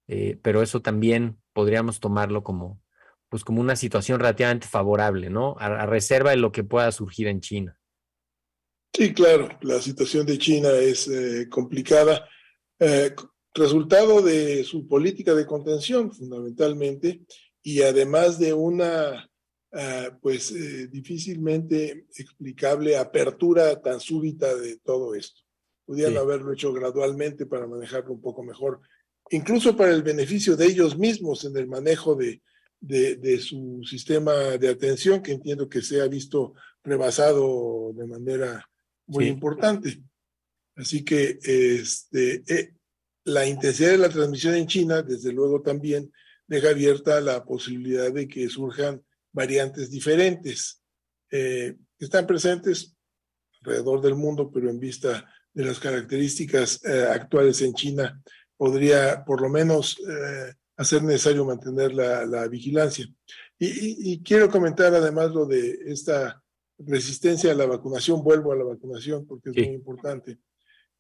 eh, 0.09 0.39
pero 0.43 0.63
eso 0.63 0.81
también 0.81 1.39
podríamos 1.53 2.01
tomarlo 2.01 2.43
como, 2.43 2.83
pues 3.29 3.45
como 3.45 3.61
una 3.61 3.77
situación 3.77 4.21
relativamente 4.21 4.67
favorable, 4.67 5.29
¿no? 5.31 5.57
a 5.59 5.87
reserva 5.87 6.31
de 6.31 6.39
lo 6.39 6.53
que 6.53 6.65
pueda 6.65 6.91
surgir 6.93 7.29
en 7.29 7.41
China. 7.41 7.78
Sí, 8.93 9.13
claro, 9.13 9.49
la 9.63 9.81
situación 9.81 10.27
de 10.27 10.39
China 10.39 10.71
es 10.73 11.07
eh, 11.09 11.49
complicada. 11.49 12.29
Eh, 12.81 13.15
resultado 13.55 14.23
de 14.23 14.65
su 14.65 14.89
política 14.89 15.35
de 15.35 15.47
contención, 15.47 16.13
fundamentalmente, 16.13 17.23
y 17.63 17.83
además 17.83 18.39
de 18.39 18.53
una, 18.53 19.29
eh, 19.73 20.11
pues, 20.21 20.53
difícilmente 20.91 22.07
explicable 22.17 22.97
apertura 22.97 23.81
tan 23.81 24.01
súbita 24.01 24.55
de 24.57 24.79
todo 24.79 25.15
esto. 25.15 25.43
Pudieran 25.85 26.17
haberlo 26.17 26.53
hecho 26.53 26.73
gradualmente 26.73 27.47
para 27.47 27.67
manejarlo 27.67 28.13
un 28.13 28.21
poco 28.21 28.43
mejor, 28.43 28.81
incluso 29.31 29.77
para 29.77 29.93
el 29.93 30.03
beneficio 30.03 30.57
de 30.57 30.67
ellos 30.67 30.99
mismos 30.99 31.45
en 31.45 31.57
el 31.57 31.67
manejo 31.67 32.15
de, 32.15 32.43
de, 32.81 33.17
de 33.17 33.39
su 33.39 33.83
sistema 33.85 34.33
de 34.33 34.69
atención, 34.69 35.23
que 35.23 35.33
entiendo 35.33 35.69
que 35.69 35.83
se 35.83 36.01
ha 36.01 36.09
visto 36.09 36.55
rebasado 36.83 37.93
de 37.95 38.07
manera 38.07 38.68
muy 39.09 39.27
importante. 39.27 40.03
Así 40.77 41.05
que 41.05 41.39
este, 41.43 42.45
eh, 42.47 42.75
la 43.25 43.47
intensidad 43.47 43.91
de 43.91 43.99
la 43.99 44.09
transmisión 44.09 44.55
en 44.55 44.67
China, 44.69 45.03
desde 45.03 45.33
luego, 45.33 45.61
también 45.61 46.13
deja 46.47 46.71
abierta 46.71 47.21
la 47.21 47.45
posibilidad 47.45 48.13
de 48.13 48.29
que 48.29 48.49
surjan 48.49 49.03
variantes 49.33 49.91
diferentes 49.91 50.83
eh, 51.31 51.77
están 51.99 52.27
presentes 52.27 52.97
alrededor 53.61 54.01
del 54.01 54.15
mundo, 54.15 54.51
pero 54.51 54.71
en 54.71 54.79
vista 54.79 55.29
de 55.53 55.65
las 55.65 55.81
características 55.81 56.83
eh, 56.85 57.07
actuales 57.11 57.61
en 57.61 57.75
China, 57.75 58.23
podría 58.57 59.25
por 59.25 59.43
lo 59.43 59.49
menos 59.49 59.99
hacer 60.77 61.03
necesario 61.03 61.45
mantener 61.45 61.93
la, 61.93 62.25
la 62.25 62.49
vigilancia. 62.49 63.07
Y, 63.59 64.13
y, 64.13 64.23
quiero 64.23 64.49
comentar 64.49 64.95
además 64.95 65.33
lo 65.33 65.47
de 65.47 65.79
esta 65.87 66.43
resistencia 66.79 67.53
a 67.53 67.55
la 67.55 67.67
vacunación, 67.67 68.23
vuelvo 68.23 68.53
a 68.53 68.57
la 68.57 68.65
vacunación 68.65 69.27
porque 69.27 69.51
es 69.51 69.57
muy 69.57 69.75
importante, 69.75 70.39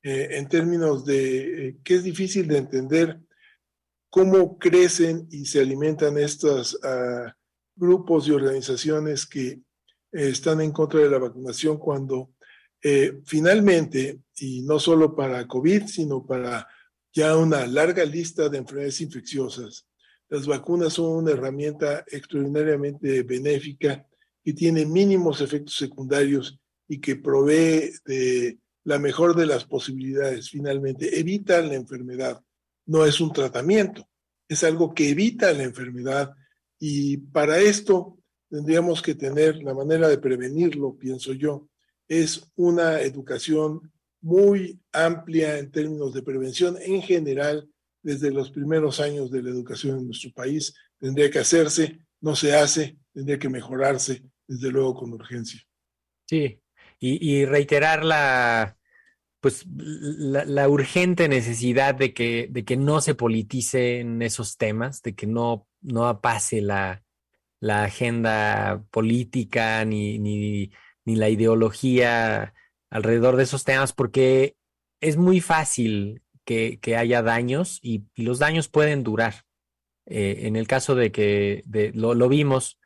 eh, 0.03 0.29
en 0.33 0.49
términos 0.49 1.05
de 1.05 1.69
eh, 1.69 1.77
que 1.83 1.95
es 1.95 2.05
difícil 2.05 2.47
de 2.49 2.59
entender 2.59 3.21
cómo 4.11 4.59
crecen 4.59 5.27
y 5.31 5.45
se 5.47 5.61
alimentan 5.61 6.19
estos 6.19 6.79
ah, 6.83 7.35
grupos 7.75 8.29
y 8.29 8.33
organizaciones 8.33 9.27
que 9.27 9.49
eh, 9.49 9.61
están 10.12 10.61
en 10.61 10.73
contra 10.73 11.01
de 11.01 11.11
la 11.11 11.19
vacunación 11.19 11.79
cuando 11.79 12.31
finalmente, 13.25 14.21
y 14.37 14.62
no 14.62 14.79
solo 14.79 15.17
para 15.17 15.49
COVID, 15.49 15.87
sino 15.87 16.25
para 16.25 16.69
ya 17.12 17.37
una 17.37 17.67
larga 17.67 18.05
lista 18.05 18.49
de 18.49 18.59
enfermedades 18.59 19.01
infecciosas, 19.01 19.88
las 20.29 20.47
vacunas 20.47 20.93
son 20.93 21.25
una 21.25 21.33
herramienta 21.33 22.05
extraordinariamente 22.07 23.25
benéfica 23.25 24.07
que 24.49 24.55
tiene 24.55 24.87
mínimos 24.87 25.43
efectos 25.43 25.75
secundarios 25.75 26.59
y 26.89 27.03
que 27.03 27.17
provee 27.17 27.93
de 28.07 28.59
la 28.83 28.99
mejor 28.99 29.37
de 29.37 29.45
las 29.45 29.67
posibilidades 29.67 30.49
finalmente. 30.49 31.21
Evitan 31.21 31.69
la 31.69 31.75
enfermedad, 31.75 32.41
no 32.87 33.05
es 33.05 33.21
un 33.21 33.31
tratamiento, 33.31 34.09
es 34.49 34.65
algo 34.65 34.95
que 34.95 35.11
evita 35.11 35.53
la 35.53 35.65
enfermedad 35.65 36.33
y 36.79 37.19
para 37.19 37.59
esto 37.59 38.17
tendríamos 38.49 39.03
que 39.03 39.15
tener 39.15 39.63
la 39.63 39.75
manera 39.75 40.09
de 40.09 40.17
prevenirlo, 40.17 40.97
pienso 40.97 41.35
yo, 41.35 41.69
es 42.09 42.51
una 42.57 43.03
educación 43.03 43.93
muy 44.23 44.81
amplia 44.93 45.59
en 45.59 45.71
términos 45.71 46.15
de 46.15 46.23
prevención 46.23 46.79
en 46.81 47.03
general 47.03 47.69
desde 48.03 48.31
los 48.31 48.51
primeros 48.51 48.99
años 48.99 49.31
de 49.31 49.43
la 49.43 49.51
educación 49.51 49.99
en 49.99 50.07
nuestro 50.07 50.33
país. 50.33 50.73
Tendría 50.99 51.31
que 51.31 51.39
hacerse, 51.41 51.99
no 52.23 52.35
se 52.35 52.55
hace, 52.57 52.97
tendría 53.13 53.39
que 53.39 53.51
mejorarse, 53.51 54.23
desde 54.49 54.71
luego 54.71 54.95
con 54.95 55.13
urgencia. 55.13 55.61
Sí, 56.27 56.61
y, 56.99 57.45
reiterar 57.45 58.05
la, 58.05 58.77
pues 59.41 59.65
la, 59.67 60.69
urgente 60.69 61.29
necesidad 61.29 61.95
de 61.95 62.13
que, 62.13 62.49
de 62.51 62.65
que 62.65 62.77
no 62.77 63.01
se 63.01 63.15
politicen 63.15 64.21
esos 64.21 64.57
temas, 64.57 65.03
de 65.03 65.15
que 65.15 65.27
no, 65.27 65.69
no 65.81 66.21
pase 66.21 66.61
la, 66.61 67.05
la 67.61 67.85
agenda 67.85 68.85
política 68.91 69.85
ni, 69.85 70.19
ni, 70.19 70.73
ni, 71.05 71.17
la 71.17 71.29
ideología 71.29 72.53
alrededor 72.91 73.37
de 73.37 73.45
esos 73.45 73.65
temas, 73.65 73.93
porque 73.93 74.57
es 75.01 75.17
muy 75.17 75.41
fácil 75.41 76.23
que, 76.45 76.81
que 76.81 76.97
haya 76.97 77.23
daños 77.23 77.79
y, 77.81 78.05
y, 78.15 78.23
los 78.23 78.39
daños 78.41 78.69
pueden 78.69 79.05
durar. 79.05 79.45
Eh, 80.11 80.47
en 80.47 80.57
el 80.57 80.67
caso 80.67 80.95
de 80.95 81.13
que 81.13 81.63
de, 81.67 81.93
lo, 81.93 82.15
lo 82.15 82.29
vimos 82.31 82.78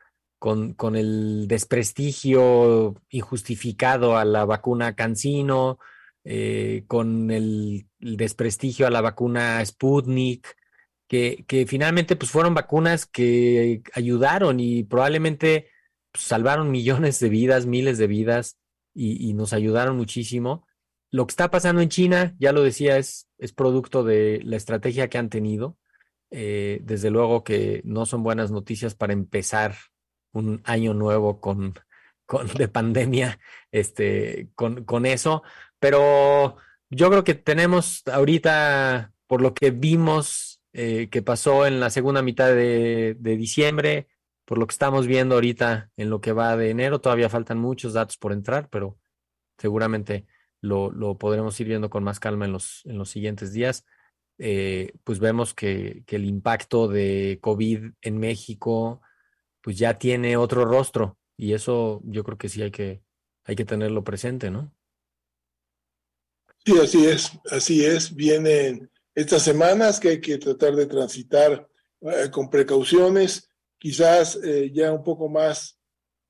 con, 0.43 0.73
con 0.73 0.97
el 0.97 1.47
desprestigio 1.47 2.95
injustificado 3.07 4.17
a 4.17 4.25
la 4.25 4.43
vacuna 4.43 4.93
Cancino, 4.93 5.79
eh, 6.25 6.83
con 6.87 7.31
el, 7.31 7.87
desprestigio 7.97 8.85
a 8.85 8.89
la 8.89 8.99
vacuna 8.99 9.65
Sputnik, 9.65 10.53
que, 11.07 11.45
que, 11.47 11.65
finalmente 11.65 12.17
pues 12.17 12.29
fueron 12.29 12.53
vacunas 12.53 13.05
que 13.05 13.83
ayudaron 13.93 14.59
y 14.59 14.83
probablemente 14.83 15.69
pues, 16.11 16.25
salvaron 16.25 16.71
millones 16.71 17.21
de 17.21 17.29
vidas, 17.29 17.65
miles 17.65 17.97
de 17.97 18.07
vidas 18.07 18.57
y, 18.93 19.29
y, 19.29 19.33
nos 19.35 19.53
ayudaron 19.53 19.95
muchísimo. 19.95 20.67
Lo 21.09 21.25
que 21.25 21.31
está 21.31 21.51
pasando 21.51 21.81
en 21.81 21.87
China, 21.87 22.35
ya 22.37 22.51
lo 22.51 22.63
decía, 22.63 22.97
es, 22.97 23.29
es 23.37 23.53
producto 23.53 24.03
de 24.03 24.41
la 24.43 24.57
estrategia 24.57 25.07
que 25.07 25.19
han 25.19 25.29
tenido. 25.29 25.77
Eh, 26.31 26.81
desde 26.83 27.11
luego 27.11 27.45
que 27.45 27.81
no 27.85 28.05
son 28.05 28.23
buenas 28.23 28.51
noticias 28.51 28.93
para 28.93 29.13
empezar 29.13 29.75
un 30.33 30.61
año 30.65 30.93
nuevo 30.93 31.39
con, 31.39 31.75
con 32.25 32.47
de 32.47 32.67
pandemia, 32.67 33.39
este, 33.71 34.49
con, 34.55 34.83
con 34.85 35.05
eso, 35.05 35.43
pero 35.79 36.57
yo 36.89 37.09
creo 37.09 37.23
que 37.23 37.33
tenemos 37.35 38.03
ahorita, 38.11 39.13
por 39.27 39.41
lo 39.41 39.53
que 39.53 39.71
vimos 39.71 40.61
eh, 40.73 41.09
que 41.09 41.21
pasó 41.21 41.65
en 41.65 41.79
la 41.79 41.89
segunda 41.89 42.21
mitad 42.21 42.47
de, 42.49 43.15
de, 43.19 43.37
diciembre, 43.37 44.07
por 44.45 44.57
lo 44.57 44.67
que 44.67 44.73
estamos 44.73 45.07
viendo 45.07 45.35
ahorita 45.35 45.91
en 45.97 46.09
lo 46.09 46.21
que 46.21 46.31
va 46.33 46.57
de 46.57 46.69
enero, 46.69 47.01
todavía 47.01 47.29
faltan 47.29 47.59
muchos 47.59 47.93
datos 47.93 48.17
por 48.17 48.33
entrar, 48.33 48.69
pero 48.69 48.97
seguramente 49.57 50.25
lo, 50.61 50.91
lo 50.91 51.17
podremos 51.17 51.59
ir 51.59 51.67
viendo 51.67 51.89
con 51.89 52.03
más 52.03 52.19
calma 52.19 52.45
en 52.45 52.53
los, 52.53 52.81
en 52.85 52.97
los 52.97 53.09
siguientes 53.09 53.53
días. 53.53 53.85
Eh, 54.39 54.93
pues 55.03 55.19
vemos 55.19 55.53
que, 55.53 56.03
que 56.07 56.15
el 56.15 56.25
impacto 56.25 56.87
de 56.87 57.37
COVID 57.41 57.91
en 58.01 58.17
México 58.17 59.01
pues 59.63 59.77
ya 59.77 59.97
tiene 59.97 60.35
otro 60.35 60.65
rostro 60.65 61.17
y 61.37 61.53
eso 61.53 62.01
yo 62.03 62.23
creo 62.23 62.37
que 62.37 62.49
sí 62.49 62.61
hay 62.61 62.69
que, 62.69 63.01
hay 63.45 63.55
que 63.55 63.65
tenerlo 63.65 64.03
presente, 64.03 64.51
¿no? 64.51 64.71
Sí, 66.65 66.77
así 66.77 67.05
es, 67.05 67.31
así 67.49 67.85
es. 67.85 68.13
Vienen 68.13 68.91
estas 69.15 69.41
semanas 69.41 69.99
que 69.99 70.09
hay 70.09 70.21
que 70.21 70.37
tratar 70.37 70.75
de 70.75 70.85
transitar 70.85 71.67
eh, 72.01 72.29
con 72.29 72.49
precauciones, 72.49 73.49
quizás 73.77 74.37
eh, 74.43 74.69
ya 74.73 74.91
un 74.91 75.03
poco 75.03 75.29
más 75.29 75.79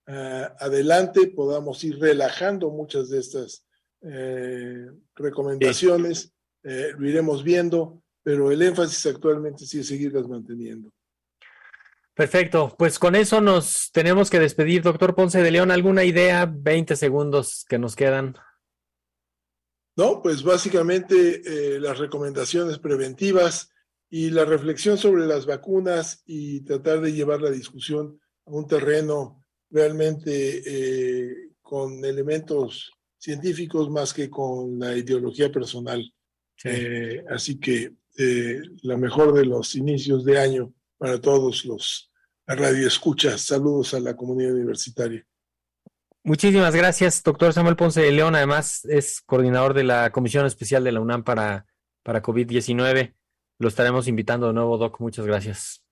eh, 0.05 0.47
adelante 0.59 1.27
podamos 1.27 1.83
ir 1.83 1.99
relajando 1.99 2.69
muchas 2.69 3.09
de 3.09 3.19
estas 3.19 3.65
recomendaciones, 5.15 6.33
sí. 6.61 6.69
lo 6.97 7.07
iremos 7.07 7.41
viendo, 7.41 8.03
pero 8.21 8.51
el 8.51 8.61
énfasis 8.61 9.05
actualmente 9.05 9.65
sí 9.65 9.79
es 9.79 9.87
seguirlas 9.87 10.27
manteniendo. 10.27 10.91
Perfecto, 12.15 12.75
pues 12.77 12.99
con 12.99 13.15
eso 13.15 13.41
nos 13.41 13.89
tenemos 13.91 14.29
que 14.29 14.39
despedir, 14.39 14.83
doctor 14.83 15.15
Ponce 15.15 15.41
de 15.41 15.49
León. 15.49 15.71
¿Alguna 15.71 16.03
idea? 16.03 16.45
20 16.45 16.95
segundos 16.95 17.65
que 17.67 17.79
nos 17.79 17.95
quedan. 17.95 18.35
No, 19.95 20.21
pues 20.21 20.43
básicamente 20.43 21.41
eh, 21.45 21.79
las 21.79 21.97
recomendaciones 21.97 22.77
preventivas 22.77 23.71
y 24.11 24.29
la 24.29 24.45
reflexión 24.45 24.97
sobre 24.97 25.25
las 25.25 25.47
vacunas 25.47 26.21
y 26.27 26.61
tratar 26.61 27.01
de 27.01 27.13
llevar 27.13 27.41
la 27.41 27.49
discusión 27.49 28.19
a 28.45 28.51
un 28.51 28.67
terreno 28.67 29.43
realmente 29.71 30.61
eh, 30.65 31.49
con 31.63 32.05
elementos 32.05 32.91
científicos 33.17 33.89
más 33.89 34.13
que 34.13 34.29
con 34.29 34.77
la 34.77 34.95
ideología 34.95 35.51
personal. 35.51 36.13
Sí. 36.57 36.69
Eh, 36.71 37.23
así 37.31 37.59
que 37.59 37.95
la 38.83 38.95
mejor 38.95 39.33
de 39.33 39.43
los 39.43 39.73
inicios 39.73 40.23
de 40.23 40.37
año 40.37 40.71
para 41.03 41.19
todos 41.19 41.65
los 41.65 42.09
radioescuchas. 42.47 43.41
Saludos 43.41 43.93
a 43.93 43.99
la 43.99 44.15
comunidad 44.15 44.53
universitaria. 44.53 45.27
Muchísimas 46.23 46.73
gracias, 46.73 47.21
doctor 47.21 47.51
Samuel 47.51 47.75
Ponce 47.75 47.99
de 47.99 48.13
León. 48.13 48.35
Además, 48.35 48.85
es 48.85 49.19
coordinador 49.19 49.73
de 49.73 49.83
la 49.83 50.13
Comisión 50.13 50.45
Especial 50.45 50.81
de 50.81 50.93
la 50.93 51.01
UNAM 51.01 51.25
para, 51.25 51.65
para 52.03 52.23
COVID-19. 52.23 53.15
Lo 53.59 53.67
estaremos 53.67 54.07
invitando 54.07 54.47
de 54.47 54.53
nuevo, 54.53 54.77
Doc. 54.77 55.01
Muchas 55.01 55.25
gracias. 55.25 55.83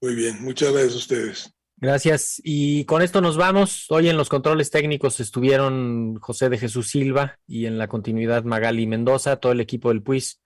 Muy 0.00 0.14
bien, 0.14 0.42
muchas 0.42 0.72
gracias 0.72 0.94
a 0.94 0.96
ustedes. 0.96 1.54
Gracias. 1.76 2.40
Y 2.42 2.86
con 2.86 3.02
esto 3.02 3.20
nos 3.20 3.36
vamos. 3.36 3.84
Hoy 3.90 4.08
en 4.08 4.16
los 4.16 4.30
controles 4.30 4.70
técnicos 4.70 5.20
estuvieron 5.20 6.18
José 6.20 6.48
de 6.48 6.56
Jesús 6.56 6.88
Silva 6.88 7.38
y 7.46 7.66
en 7.66 7.76
la 7.76 7.86
continuidad 7.86 8.44
Magali 8.44 8.86
Mendoza, 8.86 9.36
todo 9.36 9.52
el 9.52 9.60
equipo 9.60 9.90
del 9.90 10.02
PUIS. 10.02 10.40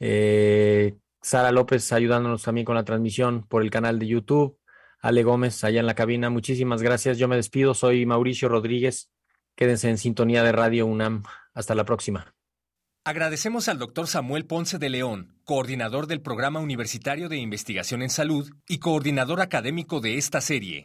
Eh, 0.00 0.96
Sara 1.20 1.52
López 1.52 1.92
ayudándonos 1.92 2.42
también 2.42 2.64
con 2.64 2.74
la 2.74 2.84
transmisión 2.84 3.46
por 3.46 3.62
el 3.62 3.70
canal 3.70 3.98
de 3.98 4.06
YouTube. 4.06 4.58
Ale 5.00 5.22
Gómez 5.22 5.62
allá 5.64 5.80
en 5.80 5.86
la 5.86 5.94
cabina. 5.94 6.30
Muchísimas 6.30 6.82
gracias. 6.82 7.18
Yo 7.18 7.28
me 7.28 7.36
despido. 7.36 7.74
Soy 7.74 8.04
Mauricio 8.06 8.48
Rodríguez. 8.48 9.10
Quédense 9.54 9.88
en 9.88 9.98
sintonía 9.98 10.42
de 10.42 10.52
Radio 10.52 10.86
UNAM. 10.86 11.22
Hasta 11.54 11.74
la 11.74 11.84
próxima. 11.84 12.34
Agradecemos 13.04 13.68
al 13.68 13.78
doctor 13.78 14.06
Samuel 14.06 14.44
Ponce 14.44 14.78
de 14.78 14.90
León, 14.90 15.40
coordinador 15.44 16.08
del 16.08 16.20
Programa 16.20 16.60
Universitario 16.60 17.28
de 17.28 17.38
Investigación 17.38 18.02
en 18.02 18.10
Salud 18.10 18.50
y 18.68 18.78
coordinador 18.80 19.40
académico 19.40 20.00
de 20.00 20.18
esta 20.18 20.40
serie. 20.42 20.84